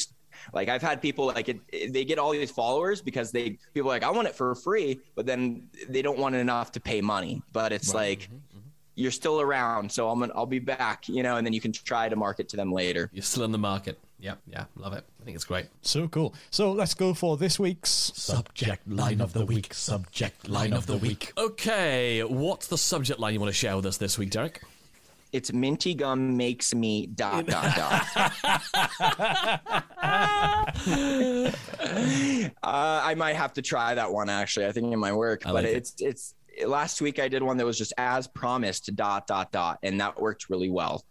like 0.54 0.70
I've 0.70 0.82
had 0.82 1.02
people 1.02 1.28
like 1.28 1.50
it, 1.50 1.60
they 1.94 2.06
get 2.06 2.20
all 2.20 2.32
these 2.32 2.52
followers 2.52 3.02
because 3.02 3.32
they 3.32 3.58
people 3.74 3.90
like 3.90 4.04
I 4.04 4.10
want 4.12 4.28
it 4.28 4.36
for 4.36 4.54
free, 4.56 5.00
but 5.16 5.26
then 5.26 5.68
they 5.90 6.02
don't 6.02 6.20
want 6.20 6.36
it 6.36 6.40
enough 6.40 6.72
to 6.74 6.80
pay 6.80 7.02
money. 7.02 7.42
But 7.54 7.72
it's 7.72 7.94
right. 7.94 8.10
like 8.10 8.20
mm-hmm. 8.22 8.60
you're 8.96 9.12
still 9.12 9.42
around, 9.42 9.92
so 9.92 10.10
I'm 10.10 10.20
gonna, 10.20 10.34
I'll 10.36 10.46
be 10.46 10.60
back, 10.60 11.08
you 11.08 11.24
know, 11.24 11.38
and 11.38 11.46
then 11.46 11.54
you 11.54 11.62
can 11.62 11.72
try 11.72 12.10
to 12.10 12.16
market 12.16 12.50
to 12.50 12.58
them 12.58 12.72
later. 12.72 13.10
You're 13.14 13.24
still 13.24 13.44
in 13.44 13.52
the 13.52 13.58
market. 13.58 14.00
Yeah, 14.20 14.36
yeah, 14.48 14.66
love 14.76 14.94
it. 14.94 15.04
I 15.22 15.26
think 15.26 15.36
it's 15.36 15.44
great. 15.44 15.68
So 15.82 16.08
cool. 16.08 16.34
So 16.50 16.72
let's 16.72 16.94
go 16.94 17.14
for 17.14 17.36
this 17.38 17.60
week's 17.60 17.90
Subject 17.90 18.88
line 18.88 19.20
of 19.22 19.34
the 19.34 19.46
week. 19.46 19.74
Subject 19.74 20.48
line 20.48 20.74
of 20.74 20.86
the 20.86 20.98
week. 20.98 21.34
Okay, 21.38 22.22
what's 22.24 22.68
the 22.68 22.78
subject 22.78 23.20
line 23.20 23.34
you 23.34 23.40
want 23.40 23.50
to 23.50 23.54
share 23.58 23.76
with 23.76 23.86
us 23.86 23.98
this 23.98 24.18
week, 24.18 24.30
Derek? 24.32 24.62
It's 25.34 25.52
minty 25.52 25.94
gum 25.96 26.38
makes 26.38 26.74
me 26.74 27.08
dot 27.08 27.46
dot 27.46 27.76
dot. 27.76 28.06
uh, 30.88 31.52
I 32.64 33.16
might 33.18 33.36
have 33.36 33.52
to 33.54 33.62
try 33.62 33.96
that 33.96 34.14
one 34.14 34.30
actually. 34.30 34.68
I 34.68 34.72
think 34.72 34.94
it 34.94 34.98
might 34.98 35.14
work, 35.14 35.46
I 35.46 35.50
but 35.50 35.56
like 35.56 35.66
it. 35.66 35.76
it's 35.76 35.94
it's 36.00 36.34
last 36.66 37.02
week 37.02 37.20
I 37.20 37.28
did 37.28 37.44
one 37.44 37.58
that 37.58 37.66
was 37.66 37.78
just 37.78 37.92
as 37.98 38.28
promised 38.28 38.96
dot 38.96 39.28
dot 39.28 39.52
dot, 39.52 39.80
and 39.84 40.00
that 40.00 40.22
worked 40.22 40.50
really 40.50 40.70
well. 40.70 41.04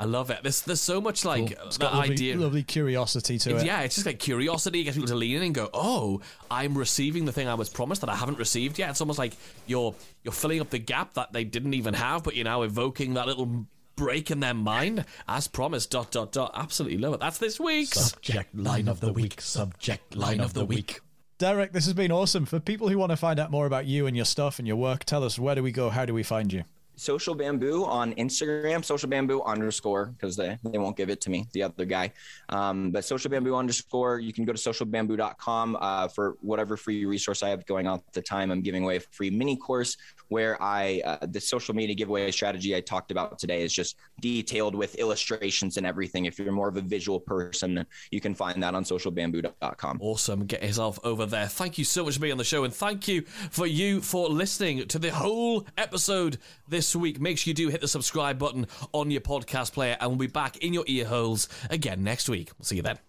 I 0.00 0.04
love 0.04 0.30
it. 0.30 0.38
There's 0.42 0.62
there's 0.62 0.80
so 0.80 1.00
much 1.00 1.24
like 1.24 1.48
the 1.48 1.78
got 1.78 1.94
lovely, 1.94 2.12
idea. 2.12 2.36
lovely 2.36 2.62
curiosity 2.62 3.36
to 3.40 3.56
it. 3.56 3.66
Yeah, 3.66 3.80
it's 3.80 3.96
just 3.96 4.06
like 4.06 4.20
curiosity. 4.20 4.84
gets 4.84 4.96
people 4.96 5.08
to 5.08 5.16
lean 5.16 5.36
in 5.36 5.42
and 5.42 5.54
go, 5.54 5.68
"Oh, 5.74 6.20
I'm 6.50 6.78
receiving 6.78 7.24
the 7.24 7.32
thing 7.32 7.48
I 7.48 7.54
was 7.54 7.68
promised 7.68 8.02
that 8.02 8.10
I 8.10 8.14
haven't 8.14 8.38
received 8.38 8.78
yet." 8.78 8.90
It's 8.90 9.00
almost 9.00 9.18
like 9.18 9.34
you're 9.66 9.94
you're 10.22 10.32
filling 10.32 10.60
up 10.60 10.70
the 10.70 10.78
gap 10.78 11.14
that 11.14 11.32
they 11.32 11.42
didn't 11.42 11.74
even 11.74 11.94
have, 11.94 12.22
but 12.22 12.36
you're 12.36 12.44
now 12.44 12.62
evoking 12.62 13.14
that 13.14 13.26
little 13.26 13.66
break 13.96 14.30
in 14.30 14.38
their 14.38 14.54
mind 14.54 15.04
as 15.26 15.48
promised. 15.48 15.90
Dot 15.90 16.12
dot 16.12 16.30
dot. 16.30 16.52
Absolutely 16.54 16.98
love 16.98 17.14
it. 17.14 17.20
That's 17.20 17.38
this 17.38 17.58
week's. 17.58 17.98
Subject 17.98 18.54
line 18.54 18.86
of 18.86 19.00
the 19.00 19.12
week. 19.12 19.40
Subject 19.40 20.14
line 20.14 20.40
of 20.40 20.54
the 20.54 20.64
week. 20.64 21.00
Derek, 21.38 21.72
this 21.72 21.84
has 21.84 21.94
been 21.94 22.12
awesome. 22.12 22.46
For 22.46 22.60
people 22.60 22.88
who 22.88 22.98
want 22.98 23.10
to 23.10 23.16
find 23.16 23.38
out 23.38 23.50
more 23.50 23.66
about 23.66 23.86
you 23.86 24.06
and 24.06 24.16
your 24.16 24.24
stuff 24.24 24.58
and 24.58 24.66
your 24.66 24.76
work, 24.76 25.04
tell 25.04 25.22
us 25.24 25.38
where 25.38 25.54
do 25.56 25.62
we 25.62 25.72
go? 25.72 25.88
How 25.90 26.04
do 26.04 26.14
we 26.14 26.22
find 26.22 26.52
you? 26.52 26.64
Social 26.98 27.34
Bamboo 27.34 27.84
on 27.84 28.12
Instagram, 28.14 28.84
Social 28.84 29.08
Bamboo 29.08 29.42
underscore, 29.42 30.06
because 30.06 30.36
they, 30.36 30.58
they 30.64 30.78
won't 30.78 30.96
give 30.96 31.10
it 31.10 31.20
to 31.22 31.30
me, 31.30 31.46
the 31.52 31.62
other 31.62 31.84
guy. 31.84 32.12
Um, 32.48 32.90
but 32.90 33.04
Social 33.04 33.30
Bamboo 33.30 33.54
underscore, 33.54 34.18
you 34.18 34.32
can 34.32 34.44
go 34.44 34.52
to 34.52 34.58
socialbamboo.com 34.58 35.78
uh, 35.80 36.08
for 36.08 36.36
whatever 36.40 36.76
free 36.76 37.04
resource 37.04 37.42
I 37.42 37.50
have 37.50 37.64
going 37.66 37.86
on 37.86 37.98
at 37.98 38.12
the 38.12 38.22
time. 38.22 38.50
I'm 38.50 38.62
giving 38.62 38.84
away 38.84 38.96
a 38.96 39.00
free 39.00 39.30
mini 39.30 39.56
course 39.56 39.96
where 40.28 40.60
I, 40.62 41.00
uh, 41.04 41.26
the 41.26 41.40
social 41.40 41.74
media 41.74 41.94
giveaway 41.94 42.30
strategy 42.30 42.74
I 42.74 42.80
talked 42.80 43.10
about 43.10 43.38
today 43.38 43.62
is 43.62 43.72
just 43.72 43.96
detailed 44.20 44.74
with 44.74 44.96
illustrations 44.96 45.76
and 45.76 45.86
everything. 45.86 46.24
If 46.26 46.38
you're 46.38 46.52
more 46.52 46.68
of 46.68 46.76
a 46.76 46.82
visual 46.82 47.20
person, 47.20 47.86
you 48.10 48.20
can 48.20 48.34
find 48.34 48.62
that 48.62 48.74
on 48.74 48.84
socialbamboo.com. 48.84 49.98
Awesome. 50.00 50.46
Get 50.46 50.62
yourself 50.62 50.98
over 51.04 51.26
there. 51.26 51.46
Thank 51.46 51.78
you 51.78 51.84
so 51.84 52.04
much 52.04 52.14
for 52.14 52.20
being 52.20 52.32
on 52.32 52.38
the 52.38 52.44
show, 52.44 52.64
and 52.64 52.74
thank 52.74 53.08
you 53.08 53.22
for 53.50 53.66
you 53.66 54.00
for 54.00 54.28
listening 54.28 54.86
to 54.88 54.98
the 54.98 55.10
whole 55.10 55.66
episode 55.76 56.38
this 56.88 56.96
week. 56.96 57.20
Make 57.20 57.38
sure 57.38 57.50
you 57.50 57.54
do 57.54 57.68
hit 57.68 57.80
the 57.82 57.88
subscribe 57.88 58.38
button 58.38 58.66
on 58.92 59.10
your 59.10 59.20
podcast 59.20 59.72
player, 59.72 59.96
and 60.00 60.10
we'll 60.10 60.18
be 60.18 60.26
back 60.26 60.56
in 60.58 60.72
your 60.72 60.84
ear 60.86 61.04
holes 61.04 61.48
again 61.68 62.02
next 62.02 62.28
week. 62.28 62.50
We'll 62.58 62.64
see 62.64 62.76
you 62.76 62.82
then. 62.82 63.07